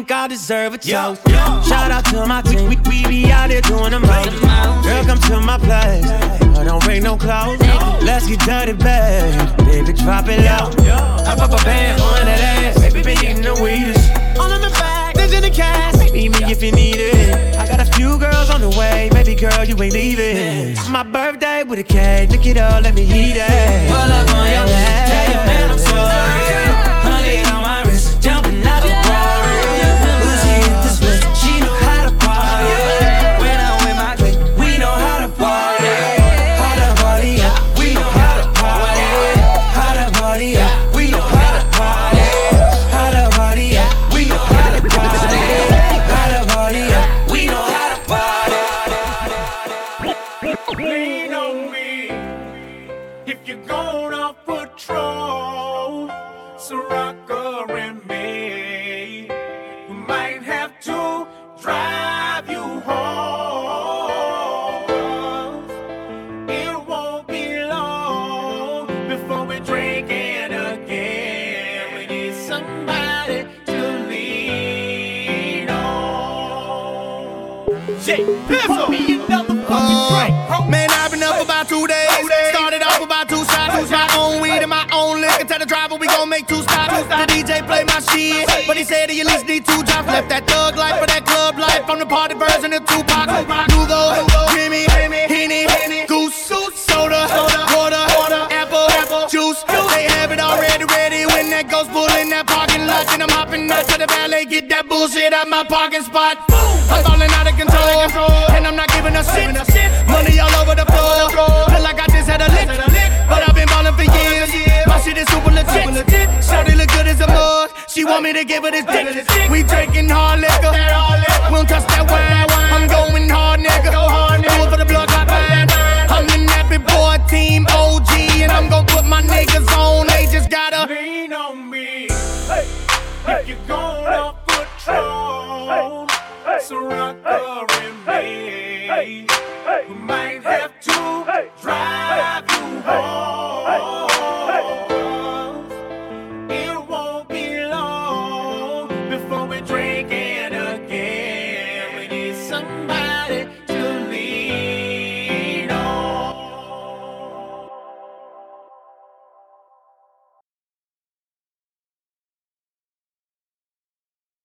think 0.00 0.12
I 0.12 0.28
deserve 0.28 0.72
a 0.72 0.78
toast. 0.78 0.88
Yo, 1.28 1.32
yo. 1.34 1.62
Shout 1.62 1.90
out 1.90 2.04
to 2.06 2.24
my 2.24 2.40
team. 2.40 2.68
We, 2.70 2.76
we, 2.88 3.02
we 3.02 3.06
be 3.06 3.30
out 3.30 3.50
there 3.50 3.60
doing 3.60 3.90
the 3.90 4.00
most. 4.00 4.30
Girl, 4.82 5.04
come 5.04 5.20
to 5.28 5.40
my 5.40 5.58
place. 5.58 6.06
I 6.56 6.64
don't 6.64 6.82
bring 6.82 7.02
no 7.02 7.18
clothes. 7.18 7.60
No. 7.60 7.98
Let's 8.00 8.26
get 8.26 8.40
dirty, 8.40 8.72
babe. 8.72 9.56
Baby, 9.66 9.92
drop 9.92 10.26
it 10.28 10.46
out. 10.46 10.78
I 10.80 11.36
pop 11.36 11.52
a 11.52 11.62
band 11.64 12.00
on 12.00 12.24
that 12.24 12.40
ass. 12.40 12.80
Baby, 12.80 13.02
been 13.02 13.18
eating 13.18 13.42
the 13.42 13.54
weedest. 13.62 14.10
All 14.38 14.50
in 14.50 14.62
the 14.62 14.70
back, 14.70 15.14
there's 15.16 15.34
in 15.34 15.42
the 15.42 15.50
cast. 15.50 16.00
Meet 16.14 16.30
me 16.30 16.50
if 16.50 16.62
you 16.62 16.72
need 16.72 16.96
it. 16.96 17.56
I 17.56 17.66
got 17.68 17.80
a 17.80 17.90
few 17.92 18.18
girls 18.18 18.48
on 18.48 18.62
the 18.62 18.70
way. 18.70 19.10
Baby 19.12 19.34
girl, 19.34 19.64
you 19.64 19.76
ain't 19.82 19.92
leaving. 19.92 20.76
My 20.90 21.02
birthday 21.02 21.62
with 21.62 21.78
a 21.78 21.84
cake. 21.84 22.30
Look 22.30 22.46
it 22.46 22.56
up, 22.56 22.82
let 22.84 22.94
me 22.94 23.02
eat 23.02 23.36
it. 23.36 23.90
Pull 23.90 23.98
up 23.98 24.34
on 24.34 24.46
your 24.48 24.64
ass. 24.64 25.10
Tell 25.10 25.34
your 25.34 25.44
man 25.44 25.70
I'm 25.72 25.78
sorry. 25.78 26.79